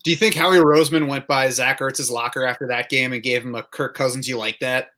Do 0.03 0.09
you 0.09 0.17
think 0.17 0.33
Howie 0.33 0.57
Roseman 0.57 1.07
went 1.07 1.27
by 1.27 1.47
Zach 1.51 1.79
Ertz's 1.79 2.09
locker 2.09 2.43
after 2.43 2.65
that 2.67 2.89
game 2.89 3.13
and 3.13 3.21
gave 3.21 3.43
him 3.43 3.53
a 3.53 3.61
Kirk 3.61 3.93
Cousins? 3.93 4.27
You 4.27 4.37
like 4.37 4.57
that? 4.59 4.89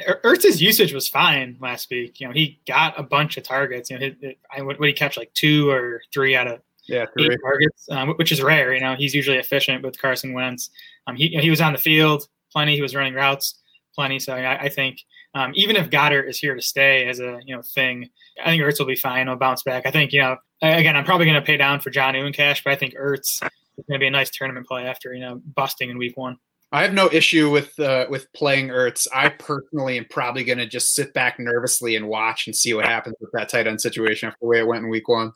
Ertz's 0.00 0.62
usage 0.62 0.92
was 0.92 1.08
fine 1.08 1.56
last 1.60 1.90
week. 1.90 2.20
You 2.20 2.28
know, 2.28 2.32
he 2.32 2.60
got 2.66 2.98
a 2.98 3.02
bunch 3.02 3.36
of 3.36 3.44
targets. 3.44 3.90
You 3.90 3.98
know, 3.98 4.32
I, 4.54 4.62
what 4.62 4.80
did 4.80 4.86
he 4.86 4.92
catch? 4.92 5.16
Like 5.16 5.32
two 5.34 5.70
or 5.70 6.02
three 6.12 6.36
out 6.36 6.46
of 6.46 6.60
yeah, 6.86 7.06
eight 7.18 7.38
targets, 7.42 7.88
um, 7.90 8.10
which 8.10 8.32
is 8.32 8.42
rare. 8.42 8.72
You 8.72 8.80
know, 8.80 8.94
he's 8.96 9.14
usually 9.14 9.38
efficient 9.38 9.82
with 9.84 10.00
Carson 10.00 10.32
Wentz. 10.32 10.70
Um, 11.06 11.16
he 11.16 11.28
he 11.28 11.50
was 11.50 11.60
on 11.60 11.72
the 11.72 11.78
field 11.78 12.28
plenty. 12.50 12.74
He 12.74 12.82
was 12.82 12.94
running 12.94 13.14
routes 13.14 13.60
plenty. 13.94 14.18
So 14.18 14.34
I, 14.34 14.62
I 14.62 14.68
think 14.68 15.00
um, 15.34 15.52
even 15.54 15.76
if 15.76 15.90
Goedert 15.90 16.28
is 16.28 16.38
here 16.38 16.54
to 16.54 16.62
stay 16.62 17.06
as 17.08 17.20
a 17.20 17.40
you 17.44 17.54
know 17.54 17.62
thing, 17.62 18.08
I 18.42 18.50
think 18.50 18.62
Ertz 18.62 18.78
will 18.78 18.86
be 18.86 18.96
fine. 18.96 19.26
He'll 19.26 19.36
bounce 19.36 19.62
back. 19.62 19.86
I 19.86 19.90
think 19.90 20.12
you 20.12 20.20
know 20.20 20.36
again, 20.62 20.96
I'm 20.96 21.04
probably 21.04 21.26
going 21.26 21.40
to 21.40 21.42
pay 21.42 21.56
down 21.56 21.80
for 21.80 21.90
in 21.90 22.32
cash, 22.32 22.64
but 22.64 22.72
I 22.72 22.76
think 22.76 22.94
Ertz 22.94 23.42
is 23.42 23.84
going 23.88 23.98
to 23.98 23.98
be 23.98 24.06
a 24.06 24.10
nice 24.10 24.30
tournament 24.30 24.66
play 24.66 24.84
after 24.84 25.12
you 25.12 25.20
know 25.20 25.42
busting 25.54 25.90
in 25.90 25.98
week 25.98 26.16
one. 26.16 26.38
I 26.70 26.82
have 26.82 26.92
no 26.92 27.08
issue 27.10 27.50
with 27.50 27.78
uh, 27.80 28.06
with 28.10 28.30
playing 28.34 28.68
Ertz. 28.68 29.06
I 29.14 29.30
personally 29.30 29.96
am 29.96 30.06
probably 30.10 30.44
going 30.44 30.58
to 30.58 30.66
just 30.66 30.94
sit 30.94 31.14
back 31.14 31.38
nervously 31.38 31.96
and 31.96 32.08
watch 32.08 32.46
and 32.46 32.54
see 32.54 32.74
what 32.74 32.84
happens 32.84 33.16
with 33.20 33.30
that 33.32 33.48
tight 33.48 33.66
end 33.66 33.80
situation 33.80 34.28
after 34.28 34.38
the 34.42 34.48
way 34.48 34.58
it 34.58 34.66
went 34.66 34.84
in 34.84 34.90
week 34.90 35.08
one. 35.08 35.32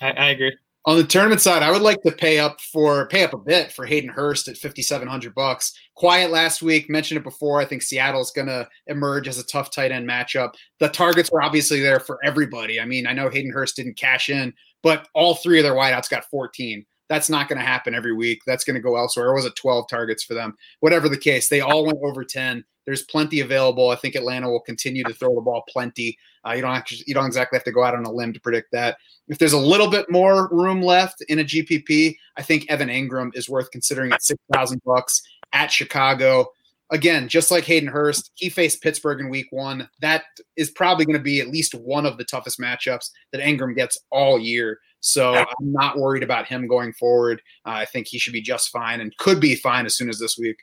I, 0.00 0.10
I 0.10 0.28
agree. 0.30 0.56
On 0.84 0.96
the 0.96 1.04
tournament 1.04 1.40
side, 1.40 1.64
I 1.64 1.70
would 1.72 1.82
like 1.82 2.00
to 2.02 2.12
pay 2.12 2.38
up 2.38 2.60
for 2.60 3.08
pay 3.08 3.24
up 3.24 3.34
a 3.34 3.38
bit 3.38 3.72
for 3.72 3.84
Hayden 3.84 4.08
Hurst 4.08 4.46
at 4.46 4.56
fifty 4.56 4.80
seven 4.80 5.08
hundred 5.08 5.34
bucks. 5.34 5.72
Quiet 5.96 6.30
last 6.30 6.62
week, 6.62 6.88
mentioned 6.88 7.18
it 7.18 7.24
before. 7.24 7.60
I 7.60 7.64
think 7.64 7.82
Seattle's 7.82 8.30
going 8.30 8.46
to 8.46 8.68
emerge 8.86 9.26
as 9.26 9.38
a 9.38 9.46
tough 9.46 9.72
tight 9.72 9.90
end 9.90 10.08
matchup. 10.08 10.54
The 10.78 10.88
targets 10.88 11.30
were 11.32 11.42
obviously 11.42 11.80
there 11.80 11.98
for 11.98 12.24
everybody. 12.24 12.80
I 12.80 12.84
mean, 12.84 13.06
I 13.06 13.12
know 13.12 13.28
Hayden 13.28 13.52
Hurst 13.52 13.76
didn't 13.76 13.98
cash 13.98 14.30
in, 14.30 14.54
but 14.84 15.08
all 15.12 15.34
three 15.34 15.58
of 15.58 15.64
their 15.64 15.74
wideouts 15.74 16.08
got 16.08 16.24
fourteen. 16.30 16.86
That's 17.08 17.30
not 17.30 17.48
going 17.48 17.58
to 17.58 17.64
happen 17.64 17.94
every 17.94 18.14
week. 18.14 18.42
That's 18.46 18.64
going 18.64 18.74
to 18.74 18.80
go 18.80 18.96
elsewhere. 18.96 19.28
Or 19.28 19.34
was 19.34 19.44
it 19.44 19.56
12 19.56 19.88
targets 19.88 20.22
for 20.24 20.34
them? 20.34 20.56
Whatever 20.80 21.08
the 21.08 21.18
case, 21.18 21.48
they 21.48 21.60
all 21.60 21.84
went 21.84 21.98
over 22.02 22.24
10. 22.24 22.64
There's 22.84 23.02
plenty 23.02 23.40
available. 23.40 23.90
I 23.90 23.96
think 23.96 24.14
Atlanta 24.14 24.50
will 24.50 24.60
continue 24.60 25.04
to 25.04 25.12
throw 25.12 25.34
the 25.34 25.42
ball 25.42 25.62
plenty. 25.68 26.16
Uh, 26.46 26.52
you 26.52 26.62
don't 26.62 26.74
actually, 26.74 27.04
you 27.06 27.12
don't 27.12 27.26
exactly 27.26 27.56
have 27.56 27.64
to 27.64 27.72
go 27.72 27.84
out 27.84 27.94
on 27.94 28.06
a 28.06 28.10
limb 28.10 28.32
to 28.32 28.40
predict 28.40 28.72
that. 28.72 28.96
If 29.28 29.38
there's 29.38 29.52
a 29.52 29.58
little 29.58 29.90
bit 29.90 30.10
more 30.10 30.48
room 30.50 30.80
left 30.80 31.22
in 31.28 31.38
a 31.38 31.44
GPP, 31.44 32.16
I 32.36 32.42
think 32.42 32.64
Evan 32.70 32.88
Engram 32.88 33.30
is 33.34 33.48
worth 33.48 33.70
considering 33.70 34.12
at 34.12 34.22
six 34.22 34.40
thousand 34.52 34.80
bucks 34.86 35.20
at 35.52 35.70
Chicago. 35.70 36.46
Again, 36.90 37.28
just 37.28 37.50
like 37.50 37.64
Hayden 37.64 37.90
Hurst, 37.90 38.30
he 38.34 38.48
faced 38.48 38.82
Pittsburgh 38.82 39.20
in 39.20 39.28
Week 39.28 39.48
One. 39.50 39.86
That 40.00 40.24
is 40.56 40.70
probably 40.70 41.04
going 41.04 41.18
to 41.18 41.22
be 41.22 41.40
at 41.40 41.48
least 41.48 41.74
one 41.74 42.06
of 42.06 42.16
the 42.16 42.24
toughest 42.24 42.58
matchups 42.58 43.10
that 43.32 43.42
Engram 43.42 43.76
gets 43.76 43.98
all 44.10 44.38
year. 44.38 44.78
So 45.00 45.34
I'm 45.34 45.46
not 45.60 45.98
worried 45.98 46.22
about 46.22 46.46
him 46.46 46.66
going 46.66 46.92
forward. 46.92 47.40
Uh, 47.64 47.70
I 47.70 47.84
think 47.84 48.08
he 48.08 48.18
should 48.18 48.32
be 48.32 48.42
just 48.42 48.70
fine 48.70 49.00
and 49.00 49.16
could 49.18 49.40
be 49.40 49.54
fine 49.54 49.86
as 49.86 49.96
soon 49.96 50.08
as 50.08 50.18
this 50.18 50.36
week. 50.36 50.56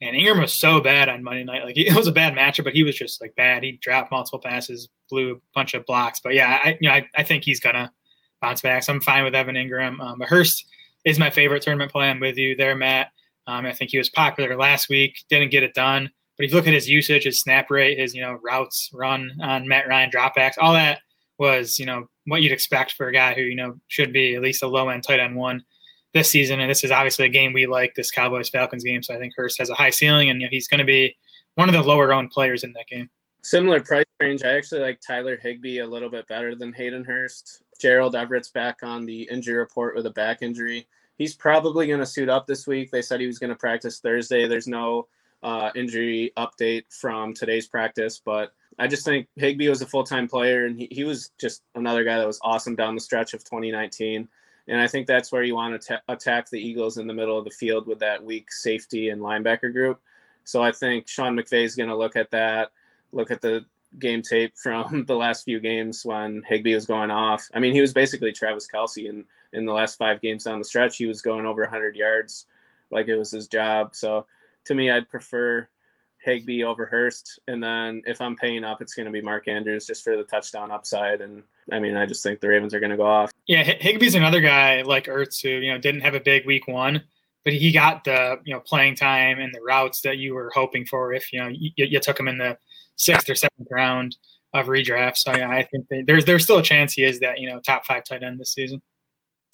And 0.00 0.14
Engram 0.14 0.40
was 0.40 0.52
so 0.52 0.80
bad 0.80 1.08
on 1.08 1.22
Monday 1.22 1.44
night. 1.44 1.64
Like 1.64 1.76
it 1.76 1.94
was 1.94 2.06
a 2.06 2.12
bad 2.12 2.34
matchup, 2.34 2.64
but 2.64 2.74
he 2.74 2.82
was 2.82 2.96
just 2.96 3.20
like 3.20 3.34
bad. 3.36 3.62
He 3.62 3.78
dropped 3.82 4.10
multiple 4.10 4.38
passes, 4.38 4.88
blew 5.10 5.32
a 5.34 5.40
bunch 5.54 5.74
of 5.74 5.86
blocks. 5.86 6.20
But 6.20 6.34
yeah, 6.34 6.58
I 6.64 6.78
you 6.80 6.88
know 6.88 6.94
I, 6.94 7.08
I 7.16 7.22
think 7.22 7.44
he's 7.44 7.60
gonna 7.60 7.92
bounce 8.40 8.62
back. 8.62 8.82
So 8.82 8.92
I'm 8.92 9.00
fine 9.00 9.24
with 9.24 9.34
Evan 9.34 9.54
Engram. 9.54 10.00
Um, 10.00 10.18
but 10.18 10.28
Hurst 10.28 10.66
is 11.04 11.18
my 11.18 11.30
favorite 11.30 11.62
tournament 11.62 11.92
play. 11.92 12.08
I'm 12.10 12.20
with 12.20 12.36
you 12.36 12.56
there, 12.56 12.74
Matt. 12.74 13.08
Um, 13.46 13.64
I 13.64 13.72
think 13.72 13.90
he 13.90 13.98
was 13.98 14.10
popular 14.10 14.56
last 14.56 14.88
week. 14.88 15.16
Didn't 15.30 15.50
get 15.50 15.62
it 15.62 15.74
done. 15.74 16.10
But 16.36 16.44
if 16.44 16.50
you 16.50 16.56
look 16.56 16.66
at 16.66 16.74
his 16.74 16.88
usage, 16.88 17.24
his 17.24 17.40
snap 17.40 17.70
rate, 17.70 17.98
his 17.98 18.14
you 18.14 18.22
know 18.22 18.38
routes 18.42 18.90
run 18.92 19.30
on 19.42 19.68
Matt 19.68 19.88
Ryan 19.88 20.10
dropbacks, 20.10 20.54
all 20.58 20.72
that 20.74 21.00
was 21.38 21.78
you 21.78 21.86
know 21.86 22.08
what 22.26 22.42
you'd 22.42 22.52
expect 22.52 22.92
for 22.92 23.08
a 23.08 23.12
guy 23.12 23.34
who 23.34 23.42
you 23.42 23.56
know 23.56 23.78
should 23.88 24.12
be 24.12 24.34
at 24.34 24.42
least 24.42 24.62
a 24.62 24.66
low 24.66 24.88
end 24.88 25.02
tight 25.02 25.20
end 25.20 25.36
one 25.36 25.64
this 26.16 26.30
season. 26.30 26.60
And 26.60 26.70
this 26.70 26.82
is 26.82 26.90
obviously 26.90 27.26
a 27.26 27.30
game 27.30 27.52
we 27.52 27.66
like, 27.66 27.94
this 27.94 28.10
Cowboys 28.10 28.48
Falcons 28.48 28.82
game. 28.82 29.02
So 29.02 29.14
I 29.14 29.18
think 29.18 29.34
Hurst 29.36 29.58
has 29.58 29.70
a 29.70 29.74
high 29.74 29.90
ceiling, 29.90 30.30
and 30.30 30.40
you 30.40 30.46
know, 30.46 30.50
he's 30.50 30.68
going 30.68 30.78
to 30.78 30.84
be 30.84 31.16
one 31.54 31.68
of 31.68 31.74
the 31.74 31.82
lower 31.82 32.12
owned 32.12 32.30
players 32.30 32.64
in 32.64 32.72
that 32.72 32.86
game. 32.88 33.10
Similar 33.42 33.80
price 33.80 34.04
range. 34.20 34.42
I 34.42 34.56
actually 34.56 34.80
like 34.80 35.00
Tyler 35.00 35.36
Higbee 35.36 35.78
a 35.78 35.86
little 35.86 36.08
bit 36.08 36.26
better 36.26 36.54
than 36.54 36.72
Hayden 36.72 37.04
Hurst. 37.04 37.62
Gerald 37.80 38.16
Everett's 38.16 38.48
back 38.48 38.78
on 38.82 39.04
the 39.04 39.22
injury 39.30 39.56
report 39.56 39.94
with 39.94 40.06
a 40.06 40.10
back 40.10 40.42
injury. 40.42 40.88
He's 41.16 41.34
probably 41.34 41.86
going 41.86 42.00
to 42.00 42.06
suit 42.06 42.28
up 42.28 42.46
this 42.46 42.66
week. 42.66 42.90
They 42.90 43.02
said 43.02 43.20
he 43.20 43.26
was 43.26 43.38
going 43.38 43.50
to 43.50 43.56
practice 43.56 44.00
Thursday. 44.00 44.48
There's 44.48 44.66
no 44.66 45.06
uh, 45.42 45.70
injury 45.74 46.32
update 46.36 46.84
from 46.90 47.34
today's 47.34 47.68
practice, 47.68 48.20
but 48.22 48.52
I 48.78 48.86
just 48.86 49.04
think 49.04 49.28
Higbee 49.36 49.68
was 49.68 49.82
a 49.82 49.86
full 49.86 50.04
time 50.04 50.28
player, 50.28 50.66
and 50.66 50.78
he, 50.78 50.88
he 50.90 51.04
was 51.04 51.30
just 51.38 51.62
another 51.74 52.04
guy 52.04 52.18
that 52.18 52.26
was 52.26 52.40
awesome 52.42 52.76
down 52.76 52.94
the 52.94 53.00
stretch 53.00 53.34
of 53.34 53.42
2019. 53.44 54.28
And 54.68 54.80
I 54.80 54.86
think 54.88 55.06
that's 55.06 55.30
where 55.30 55.44
you 55.44 55.54
want 55.54 55.80
to 55.80 56.02
attack 56.08 56.50
the 56.50 56.60
Eagles 56.60 56.98
in 56.98 57.06
the 57.06 57.14
middle 57.14 57.38
of 57.38 57.44
the 57.44 57.50
field 57.50 57.86
with 57.86 58.00
that 58.00 58.22
weak 58.22 58.50
safety 58.50 59.10
and 59.10 59.22
linebacker 59.22 59.72
group. 59.72 60.00
So 60.44 60.62
I 60.62 60.72
think 60.72 61.08
Sean 61.08 61.36
McVay 61.36 61.64
is 61.64 61.76
going 61.76 61.88
to 61.88 61.96
look 61.96 62.16
at 62.16 62.30
that, 62.32 62.72
look 63.12 63.30
at 63.30 63.40
the 63.40 63.64
game 63.98 64.22
tape 64.22 64.56
from 64.56 65.04
the 65.06 65.16
last 65.16 65.44
few 65.44 65.60
games 65.60 66.04
when 66.04 66.42
Higbee 66.46 66.74
was 66.74 66.86
going 66.86 67.10
off. 67.10 67.48
I 67.54 67.60
mean, 67.60 67.72
he 67.72 67.80
was 67.80 67.92
basically 67.92 68.32
Travis 68.32 68.68
Kelce 68.72 69.08
in, 69.08 69.24
in 69.52 69.64
the 69.64 69.72
last 69.72 69.96
five 69.96 70.20
games 70.20 70.44
down 70.44 70.58
the 70.58 70.64
stretch. 70.64 70.96
He 70.96 71.06
was 71.06 71.22
going 71.22 71.46
over 71.46 71.62
100 71.62 71.96
yards 71.96 72.46
like 72.90 73.08
it 73.08 73.16
was 73.16 73.30
his 73.30 73.48
job. 73.48 73.94
So 73.94 74.26
to 74.64 74.74
me, 74.74 74.90
I'd 74.90 75.08
prefer 75.08 75.68
Higbee 76.26 76.64
over 76.64 76.84
Hurst. 76.84 77.38
And 77.46 77.62
then 77.62 78.02
if 78.04 78.20
I'm 78.20 78.36
paying 78.36 78.64
up, 78.64 78.82
it's 78.82 78.94
going 78.94 79.06
to 79.06 79.12
be 79.12 79.22
Mark 79.22 79.48
Andrews 79.48 79.86
just 79.86 80.02
for 80.02 80.16
the 80.16 80.24
touchdown 80.24 80.70
upside. 80.70 81.20
And 81.20 81.42
I 81.72 81.78
mean, 81.78 81.96
I 81.96 82.04
just 82.04 82.22
think 82.22 82.40
the 82.40 82.48
Ravens 82.48 82.74
are 82.74 82.80
going 82.80 82.90
to 82.90 82.96
go 82.96 83.06
off. 83.06 83.30
Yeah, 83.46 83.62
Higbee's 83.62 84.16
another 84.16 84.40
guy 84.40 84.82
like 84.82 85.06
Ertz 85.06 85.40
who 85.40 85.48
you 85.48 85.72
know 85.72 85.78
didn't 85.78 86.00
have 86.02 86.14
a 86.14 86.20
big 86.20 86.44
week 86.44 86.66
one, 86.66 87.02
but 87.44 87.52
he 87.52 87.70
got 87.72 88.04
the 88.04 88.40
you 88.44 88.52
know 88.52 88.60
playing 88.60 88.96
time 88.96 89.38
and 89.38 89.54
the 89.54 89.62
routes 89.62 90.00
that 90.02 90.18
you 90.18 90.34
were 90.34 90.50
hoping 90.54 90.84
for 90.84 91.12
if 91.12 91.32
you 91.32 91.40
know 91.40 91.48
you, 91.48 91.70
you 91.76 92.00
took 92.00 92.18
him 92.18 92.28
in 92.28 92.38
the 92.38 92.58
sixth 92.96 93.30
or 93.30 93.36
seventh 93.36 93.68
round 93.70 94.16
of 94.52 94.66
redraft. 94.66 95.16
So 95.18 95.34
yeah, 95.36 95.48
I 95.48 95.62
think 95.64 95.86
there's 96.06 96.24
there's 96.24 96.44
still 96.44 96.58
a 96.58 96.62
chance 96.62 96.94
he 96.94 97.04
is 97.04 97.20
that 97.20 97.38
you 97.38 97.48
know 97.48 97.60
top 97.60 97.86
five 97.86 98.04
tight 98.04 98.22
end 98.22 98.40
this 98.40 98.52
season. 98.52 98.82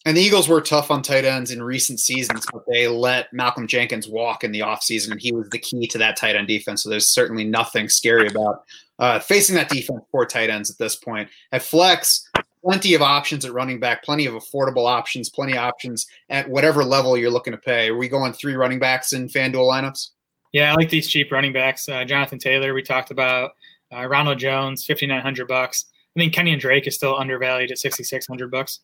And 0.04 0.16
the 0.16 0.20
Eagles 0.20 0.48
were 0.48 0.60
tough 0.60 0.90
on 0.90 1.00
tight 1.02 1.24
ends 1.24 1.52
in 1.52 1.62
recent 1.62 2.00
seasons, 2.00 2.44
but 2.52 2.64
they 2.68 2.88
let 2.88 3.32
Malcolm 3.32 3.68
Jenkins 3.68 4.08
walk 4.08 4.42
in 4.42 4.50
the 4.50 4.60
offseason, 4.60 5.12
and 5.12 5.20
he 5.20 5.32
was 5.32 5.48
the 5.50 5.58
key 5.58 5.86
to 5.86 5.98
that 5.98 6.16
tight 6.16 6.34
end 6.34 6.48
defense. 6.48 6.82
So 6.82 6.90
there's 6.90 7.08
certainly 7.08 7.44
nothing 7.44 7.88
scary 7.88 8.26
about 8.26 8.64
uh, 8.98 9.20
facing 9.20 9.54
that 9.56 9.68
defense 9.68 10.02
for 10.10 10.26
tight 10.26 10.50
ends 10.50 10.70
at 10.70 10.78
this 10.78 10.96
point. 10.96 11.28
At 11.52 11.62
flex, 11.62 12.28
plenty 12.64 12.94
of 12.94 13.02
options 13.02 13.44
at 13.44 13.52
running 13.52 13.78
back, 13.78 14.02
plenty 14.02 14.26
of 14.26 14.34
affordable 14.34 14.86
options, 14.86 15.28
plenty 15.28 15.52
of 15.52 15.58
options 15.58 16.06
at 16.30 16.48
whatever 16.48 16.84
level 16.84 17.16
you're 17.16 17.30
looking 17.30 17.52
to 17.52 17.58
pay. 17.58 17.88
Are 17.88 17.96
we 17.96 18.08
going 18.08 18.32
three 18.32 18.54
running 18.54 18.80
backs 18.80 19.12
in 19.12 19.28
FanDuel 19.28 19.68
lineups? 19.68 20.10
Yeah, 20.52 20.72
I 20.72 20.74
like 20.74 20.90
these 20.90 21.08
cheap 21.08 21.30
running 21.30 21.52
backs. 21.52 21.88
Uh, 21.88 22.04
Jonathan 22.04 22.38
Taylor, 22.38 22.74
we 22.74 22.82
talked 22.82 23.10
about. 23.10 23.52
Uh, 23.94 24.06
Ronald 24.06 24.38
Jones, 24.38 24.84
fifty 24.84 25.06
nine 25.06 25.22
hundred 25.22 25.48
bucks. 25.48 25.86
I 26.16 26.20
think 26.20 26.34
Kenyan 26.34 26.58
Drake 26.58 26.86
is 26.86 26.94
still 26.94 27.16
undervalued 27.16 27.70
at 27.70 27.78
sixty 27.78 28.04
six 28.04 28.26
hundred 28.26 28.50
bucks. 28.50 28.80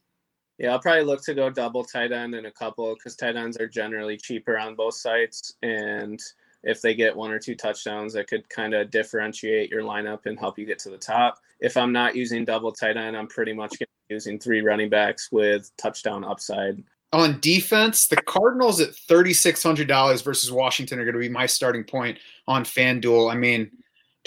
Yeah, 0.58 0.72
I'll 0.72 0.80
probably 0.80 1.04
look 1.04 1.22
to 1.24 1.34
go 1.34 1.50
double 1.50 1.84
tight 1.84 2.10
end 2.10 2.34
in 2.34 2.46
a 2.46 2.50
couple 2.50 2.94
because 2.94 3.14
tight 3.14 3.36
ends 3.36 3.56
are 3.58 3.68
generally 3.68 4.16
cheaper 4.16 4.58
on 4.58 4.74
both 4.74 4.94
sites. 4.94 5.54
And 5.62 6.20
if 6.64 6.82
they 6.82 6.94
get 6.94 7.14
one 7.14 7.30
or 7.30 7.38
two 7.38 7.54
touchdowns, 7.54 8.12
that 8.14 8.26
could 8.26 8.48
kind 8.48 8.74
of 8.74 8.90
differentiate 8.90 9.70
your 9.70 9.82
lineup 9.82 10.26
and 10.26 10.38
help 10.38 10.58
you 10.58 10.66
get 10.66 10.80
to 10.80 10.90
the 10.90 10.98
top. 10.98 11.38
If 11.60 11.76
I'm 11.76 11.92
not 11.92 12.16
using 12.16 12.44
double 12.44 12.72
tight 12.72 12.96
end, 12.96 13.16
I'm 13.16 13.28
pretty 13.28 13.52
much 13.52 13.76
using 14.08 14.38
three 14.38 14.60
running 14.60 14.88
backs 14.88 15.30
with 15.30 15.70
touchdown 15.76 16.24
upside. 16.24 16.82
On 17.12 17.38
defense, 17.40 18.08
the 18.08 18.20
Cardinals 18.22 18.80
at 18.80 18.90
$3,600 18.90 20.22
versus 20.24 20.52
Washington 20.52 20.98
are 20.98 21.04
going 21.04 21.14
to 21.14 21.20
be 21.20 21.28
my 21.28 21.46
starting 21.46 21.84
point 21.84 22.18
on 22.46 22.64
FanDuel. 22.64 23.32
I 23.32 23.36
mean, 23.36 23.70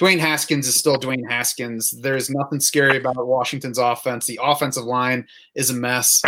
Dwayne 0.01 0.19
Haskins 0.19 0.67
is 0.67 0.75
still 0.75 0.97
Dwayne 0.97 1.29
Haskins. 1.29 1.91
There's 2.01 2.27
nothing 2.27 2.59
scary 2.59 2.97
about 2.97 3.27
Washington's 3.27 3.77
offense. 3.77 4.25
The 4.25 4.39
offensive 4.41 4.85
line 4.85 5.27
is 5.53 5.69
a 5.69 5.75
mess. 5.75 6.23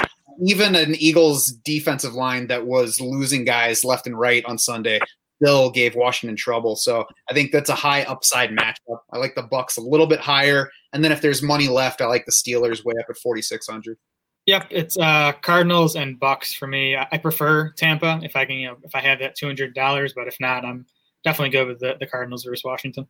Even 0.46 0.76
an 0.76 0.94
Eagles 0.96 1.48
defensive 1.66 2.14
line 2.14 2.46
that 2.48 2.68
was 2.68 3.02
losing 3.02 3.46
guys 3.46 3.84
left 3.84 4.06
and 4.06 4.18
right 4.18 4.46
on 4.46 4.60
Sunday 4.60 5.00
still 5.42 5.72
gave 5.72 5.96
Washington 5.96 6.36
trouble. 6.36 6.76
So 6.76 7.04
I 7.32 7.34
think 7.34 7.52
that's 7.52 7.72
a 7.72 7.76
high 7.76 8.04
upside 8.04 8.52
matchup. 8.52 9.00
I 9.12 9.18
like 9.18 9.34
the 9.34 9.42
Bucks 9.42 9.78
a 9.78 9.82
little 9.82 10.06
bit 10.08 10.20
higher, 10.20 10.70
and 10.94 11.04
then 11.04 11.12
if 11.12 11.22
there's 11.22 11.42
money 11.42 11.68
left, 11.68 12.00
I 12.00 12.06
like 12.06 12.26
the 12.26 12.32
Steelers 12.32 12.86
way 12.86 12.94
up 13.00 13.08
at 13.10 13.18
4600. 13.18 13.98
Yep, 14.46 14.68
it's 14.70 14.98
uh, 15.00 15.32
Cardinals 15.42 15.96
and 15.96 16.20
Bucks 16.20 16.54
for 16.54 16.68
me. 16.68 16.96
I 16.96 17.18
prefer 17.18 17.72
Tampa 17.72 18.20
if 18.22 18.36
I 18.36 18.46
can, 18.46 18.58
you 18.58 18.68
know, 18.68 18.78
if 18.84 18.94
I 18.94 19.00
have 19.00 19.18
that 19.20 19.36
two 19.36 19.48
hundred 19.48 19.74
dollars. 19.74 20.14
But 20.14 20.28
if 20.28 20.38
not, 20.40 20.64
I'm 20.64 20.86
definitely 21.24 21.50
good 21.50 21.68
with 21.68 21.80
the, 21.80 21.96
the 22.00 22.06
Cardinals 22.06 22.44
versus 22.44 22.64
Washington. 22.64 23.08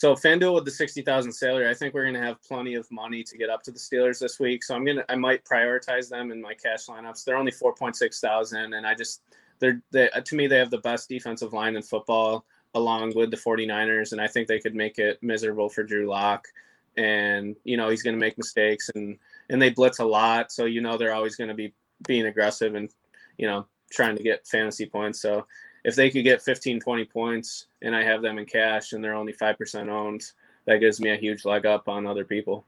So 0.00 0.14
FanDuel 0.14 0.54
with 0.54 0.64
the 0.64 0.70
sixty 0.70 1.02
thousand 1.02 1.30
salary, 1.30 1.68
I 1.68 1.74
think 1.74 1.92
we're 1.92 2.06
gonna 2.06 2.24
have 2.24 2.42
plenty 2.42 2.72
of 2.72 2.90
money 2.90 3.22
to 3.22 3.36
get 3.36 3.50
up 3.50 3.62
to 3.64 3.70
the 3.70 3.78
Steelers 3.78 4.18
this 4.18 4.40
week. 4.40 4.64
So 4.64 4.74
I'm 4.74 4.82
gonna 4.82 5.04
I 5.10 5.14
might 5.14 5.44
prioritize 5.44 6.08
them 6.08 6.32
in 6.32 6.40
my 6.40 6.54
cash 6.54 6.86
lineups. 6.86 7.22
They're 7.22 7.36
only 7.36 7.52
four 7.52 7.74
point 7.74 7.96
six 7.96 8.18
thousand, 8.18 8.72
and 8.72 8.86
I 8.86 8.94
just 8.94 9.20
they're 9.58 9.82
they, 9.90 10.08
uh, 10.12 10.22
to 10.22 10.34
me 10.36 10.46
they 10.46 10.56
have 10.56 10.70
the 10.70 10.78
best 10.78 11.10
defensive 11.10 11.52
line 11.52 11.76
in 11.76 11.82
football 11.82 12.46
along 12.72 13.12
with 13.14 13.30
the 13.30 13.36
49ers, 13.36 14.12
and 14.12 14.22
I 14.22 14.26
think 14.26 14.48
they 14.48 14.58
could 14.58 14.74
make 14.74 14.98
it 14.98 15.22
miserable 15.22 15.68
for 15.68 15.82
Drew 15.82 16.08
Lock. 16.08 16.48
And 16.96 17.54
you 17.64 17.76
know 17.76 17.90
he's 17.90 18.02
gonna 18.02 18.16
make 18.16 18.38
mistakes, 18.38 18.90
and 18.94 19.18
and 19.50 19.60
they 19.60 19.68
blitz 19.68 19.98
a 19.98 20.04
lot, 20.06 20.50
so 20.50 20.64
you 20.64 20.80
know 20.80 20.96
they're 20.96 21.12
always 21.12 21.36
gonna 21.36 21.52
be 21.52 21.74
being 22.08 22.24
aggressive 22.24 22.74
and 22.74 22.88
you 23.36 23.46
know 23.46 23.66
trying 23.90 24.16
to 24.16 24.22
get 24.22 24.46
fantasy 24.46 24.86
points. 24.86 25.20
So 25.20 25.46
if 25.84 25.94
they 25.94 26.10
could 26.10 26.24
get 26.24 26.42
15, 26.42 26.80
20 26.80 27.04
points 27.06 27.66
and 27.82 27.94
I 27.94 28.02
have 28.02 28.22
them 28.22 28.38
in 28.38 28.46
cash 28.46 28.92
and 28.92 29.02
they're 29.02 29.14
only 29.14 29.32
5% 29.32 29.88
owned, 29.88 30.22
that 30.66 30.78
gives 30.78 31.00
me 31.00 31.10
a 31.10 31.16
huge 31.16 31.44
leg 31.44 31.66
up 31.66 31.88
on 31.88 32.06
other 32.06 32.24
people. 32.24 32.66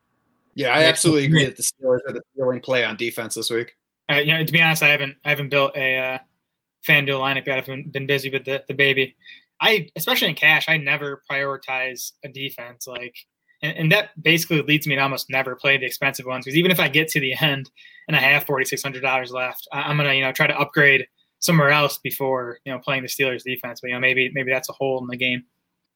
Yeah, 0.54 0.74
I 0.74 0.84
absolutely 0.84 1.24
agree 1.26 1.44
that 1.44 1.56
the 1.56 1.62
Steelers 1.62 2.00
are 2.06 2.12
the 2.12 2.22
ceiling 2.36 2.60
play 2.60 2.84
on 2.84 2.96
defense 2.96 3.34
this 3.34 3.50
week. 3.50 3.76
Uh, 4.10 4.16
you 4.16 4.32
know, 4.32 4.44
to 4.44 4.52
be 4.52 4.60
honest, 4.60 4.82
I 4.82 4.88
haven't 4.88 5.16
I 5.24 5.30
haven't 5.30 5.48
built 5.48 5.74
a 5.76 5.98
uh, 5.98 6.18
FanDuel 6.86 7.20
lineup 7.20 7.46
yet. 7.46 7.58
I've 7.58 7.66
been, 7.66 7.88
been 7.90 8.06
busy 8.06 8.30
with 8.30 8.44
the, 8.44 8.62
the 8.68 8.74
baby. 8.74 9.16
I 9.60 9.88
especially 9.96 10.28
in 10.28 10.34
cash, 10.34 10.68
I 10.68 10.76
never 10.76 11.22
prioritize 11.30 12.12
a 12.24 12.28
defense 12.28 12.86
like, 12.86 13.14
and, 13.62 13.76
and 13.78 13.92
that 13.92 14.10
basically 14.22 14.60
leads 14.62 14.86
me 14.86 14.96
to 14.96 15.00
almost 15.00 15.30
never 15.30 15.54
play 15.54 15.78
the 15.78 15.86
expensive 15.86 16.26
ones 16.26 16.44
because 16.44 16.56
even 16.56 16.70
if 16.70 16.80
I 16.80 16.88
get 16.88 17.08
to 17.10 17.20
the 17.20 17.34
end 17.40 17.70
and 18.08 18.16
I 18.16 18.20
have 18.20 18.44
forty 18.44 18.64
six 18.64 18.82
hundred 18.82 19.02
dollars 19.02 19.30
left, 19.30 19.68
I, 19.72 19.82
I'm 19.82 19.96
gonna 19.96 20.12
you 20.12 20.22
know 20.22 20.32
try 20.32 20.48
to 20.48 20.58
upgrade 20.58 21.06
somewhere 21.42 21.70
else 21.70 21.98
before 21.98 22.58
you 22.64 22.72
know 22.72 22.78
playing 22.78 23.02
the 23.02 23.08
Steelers 23.08 23.42
defense. 23.42 23.80
But 23.80 23.88
you 23.88 23.94
know 23.94 24.00
maybe 24.00 24.30
maybe 24.32 24.50
that's 24.50 24.70
a 24.70 24.72
hole 24.72 24.98
in 25.00 25.06
the 25.06 25.16
game. 25.16 25.44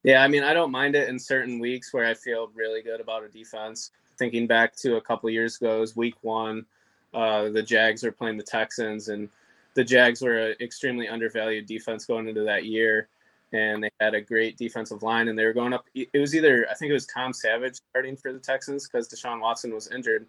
Yeah, 0.03 0.23
I 0.23 0.29
mean 0.29 0.43
I 0.43 0.53
don't 0.53 0.71
mind 0.71 0.95
it 0.95 1.09
in 1.09 1.19
certain 1.19 1.59
weeks 1.59 1.95
where 1.95 2.05
I 2.05 2.15
feel 2.15 2.51
really 2.55 2.83
good 2.83 3.01
about 3.01 3.25
a 3.25 3.29
defense. 3.29 3.93
Thinking 4.19 4.47
back 4.47 4.77
to 4.77 4.97
a 4.97 5.01
couple 5.01 5.31
years 5.31 5.57
ago, 5.57 5.81
was 5.81 5.97
week 5.97 6.17
one. 6.23 6.67
Uh, 7.15 7.49
the 7.49 7.63
Jags 7.63 8.03
were 8.03 8.13
playing 8.13 8.37
the 8.37 8.43
Texans, 8.43 9.09
and 9.09 9.29
the 9.75 9.85
Jags 9.85 10.21
were 10.21 10.51
an 10.51 10.57
extremely 10.61 11.09
undervalued 11.09 11.67
defense 11.67 12.07
going 12.07 12.29
into 12.29 12.43
that 12.45 12.65
year, 12.65 13.09
and 13.53 13.85
they 13.85 13.91
had 14.01 14.15
a 14.15 14.21
great 14.21 14.57
defensive 14.57 15.03
line, 15.03 15.29
and 15.29 15.39
they 15.39 15.45
were 15.45 15.53
going 15.53 15.73
up. 15.73 15.85
It 15.95 16.19
was 16.19 16.35
either 16.35 16.67
I 16.71 16.75
think 16.75 16.91
it 16.91 16.95
was 16.95 17.07
Tom 17.07 17.33
Savage 17.33 17.79
starting 17.91 18.17
for 18.17 18.33
the 18.33 18.39
Texans 18.39 18.89
because 18.89 19.09
Deshaun 19.09 19.41
Watson 19.41 19.73
was 19.73 19.89
injured, 19.89 20.27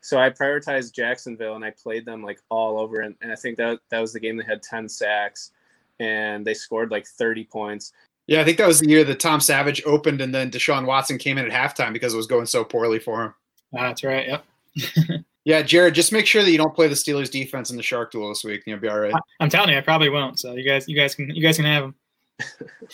so 0.00 0.18
I 0.18 0.30
prioritized 0.30 0.92
Jacksonville 0.92 1.56
and 1.56 1.64
I 1.64 1.70
played 1.70 2.04
them 2.04 2.22
like 2.22 2.40
all 2.48 2.78
over. 2.78 3.00
And, 3.00 3.14
and 3.20 3.32
I 3.32 3.36
think 3.36 3.56
that 3.58 3.80
that 3.90 4.00
was 4.00 4.12
the 4.12 4.20
game 4.20 4.36
that 4.36 4.46
had 4.46 4.62
10 4.62 4.88
sacks 4.88 5.52
and 6.00 6.46
they 6.46 6.54
scored 6.54 6.90
like 6.90 7.06
30 7.06 7.44
points. 7.44 7.92
Yeah, 8.26 8.40
I 8.40 8.44
think 8.44 8.58
that 8.58 8.68
was 8.68 8.80
the 8.80 8.88
year 8.88 9.04
that 9.04 9.20
Tom 9.20 9.40
Savage 9.40 9.82
opened 9.86 10.20
and 10.20 10.34
then 10.34 10.50
Deshaun 10.50 10.86
Watson 10.86 11.18
came 11.18 11.38
in 11.38 11.50
at 11.50 11.76
halftime 11.76 11.92
because 11.92 12.14
it 12.14 12.18
was 12.18 12.26
going 12.26 12.46
so 12.46 12.62
poorly 12.62 12.98
for 12.98 13.24
him. 13.24 13.34
that's 13.72 14.04
right. 14.04 14.28
Yep. 14.28 15.24
yeah, 15.44 15.62
Jared, 15.62 15.94
just 15.94 16.12
make 16.12 16.26
sure 16.26 16.42
that 16.42 16.50
you 16.50 16.58
don't 16.58 16.74
play 16.74 16.88
the 16.88 16.94
Steelers 16.94 17.30
defense 17.30 17.70
in 17.70 17.76
the 17.76 17.82
Shark 17.82 18.12
Duel 18.12 18.28
this 18.28 18.44
week. 18.44 18.62
You'll 18.66 18.78
be 18.78 18.88
all 18.88 19.00
right. 19.00 19.14
I'm 19.40 19.48
telling 19.48 19.70
you, 19.70 19.78
I 19.78 19.80
probably 19.80 20.10
won't. 20.10 20.38
So 20.38 20.54
you 20.54 20.64
guys, 20.64 20.86
you 20.88 20.96
guys 20.96 21.14
can, 21.14 21.30
you 21.30 21.42
guys 21.42 21.56
can 21.56 21.64
have 21.64 21.84
them. 21.84 21.94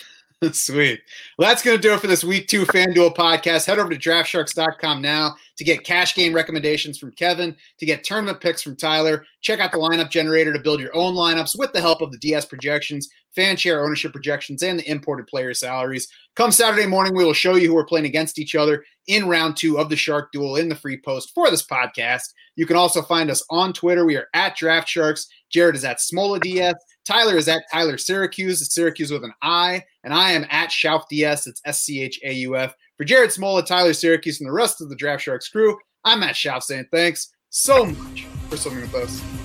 Sweet. 0.52 1.00
Well, 1.38 1.48
that's 1.48 1.62
going 1.62 1.76
to 1.76 1.82
do 1.82 1.94
it 1.94 2.00
for 2.00 2.06
this 2.06 2.24
week 2.24 2.48
two 2.48 2.64
FanDuel 2.66 3.14
podcast. 3.14 3.66
Head 3.66 3.78
over 3.78 3.90
to 3.90 3.96
draftsharks.com 3.96 5.00
now 5.00 5.36
to 5.56 5.64
get 5.64 5.84
cash 5.84 6.14
game 6.14 6.34
recommendations 6.34 6.98
from 6.98 7.12
Kevin, 7.12 7.56
to 7.78 7.86
get 7.86 8.04
tournament 8.04 8.40
picks 8.40 8.62
from 8.62 8.76
Tyler. 8.76 9.24
Check 9.40 9.60
out 9.60 9.72
the 9.72 9.78
lineup 9.78 10.10
generator 10.10 10.52
to 10.52 10.58
build 10.58 10.80
your 10.80 10.94
own 10.94 11.14
lineups 11.14 11.58
with 11.58 11.72
the 11.72 11.80
help 11.80 12.00
of 12.02 12.10
the 12.10 12.18
DS 12.18 12.44
projections, 12.44 13.08
fan 13.34 13.56
share 13.56 13.84
ownership 13.84 14.12
projections, 14.12 14.62
and 14.62 14.78
the 14.78 14.90
imported 14.90 15.26
player 15.26 15.54
salaries. 15.54 16.08
Come 16.36 16.50
Saturday 16.50 16.86
morning, 16.86 17.14
we 17.16 17.24
will 17.24 17.32
show 17.32 17.54
you 17.54 17.68
who 17.68 17.74
we're 17.74 17.84
playing 17.84 18.06
against 18.06 18.38
each 18.38 18.54
other 18.54 18.84
in 19.06 19.28
round 19.28 19.56
two 19.56 19.78
of 19.78 19.88
the 19.88 19.96
Shark 19.96 20.32
Duel 20.32 20.56
in 20.56 20.68
the 20.68 20.74
free 20.74 21.00
post 21.00 21.32
for 21.34 21.50
this 21.50 21.64
podcast. 21.64 22.32
You 22.56 22.66
can 22.66 22.76
also 22.76 23.02
find 23.02 23.30
us 23.30 23.44
on 23.50 23.72
Twitter. 23.72 24.04
We 24.04 24.16
are 24.16 24.28
at 24.34 24.56
Draft 24.56 24.88
Sharks. 24.88 25.28
Jared 25.50 25.76
is 25.76 25.84
at 25.84 25.98
Smola 25.98 26.40
DS. 26.40 26.74
Tyler 27.04 27.36
is 27.36 27.48
at 27.48 27.64
Tyler 27.70 27.96
Siracuse. 27.96 28.62
Siracuse 28.62 29.10
with 29.10 29.24
an 29.24 29.34
I. 29.42 29.84
And 30.02 30.12
I 30.12 30.32
am 30.32 30.46
at 30.50 30.70
Schauf 30.70 31.08
DS. 31.08 31.46
It's 31.46 31.60
S 31.64 31.82
C 31.82 32.02
H 32.02 32.20
A 32.24 32.32
U 32.32 32.56
F. 32.56 32.74
For 32.96 33.04
Jared 33.04 33.30
Smola, 33.30 33.64
Tyler 33.64 33.90
Siracuse, 33.90 34.40
and 34.40 34.48
the 34.48 34.52
rest 34.52 34.80
of 34.80 34.88
the 34.88 34.96
Draft 34.96 35.24
Sharks 35.24 35.48
crew, 35.48 35.76
I'm 36.04 36.22
at 36.22 36.34
Schauf 36.34 36.62
saying 36.62 36.86
thanks 36.92 37.32
so 37.50 37.86
much 37.86 38.26
for 38.48 38.56
swimming 38.56 38.82
with 38.82 38.94
us. 38.94 39.43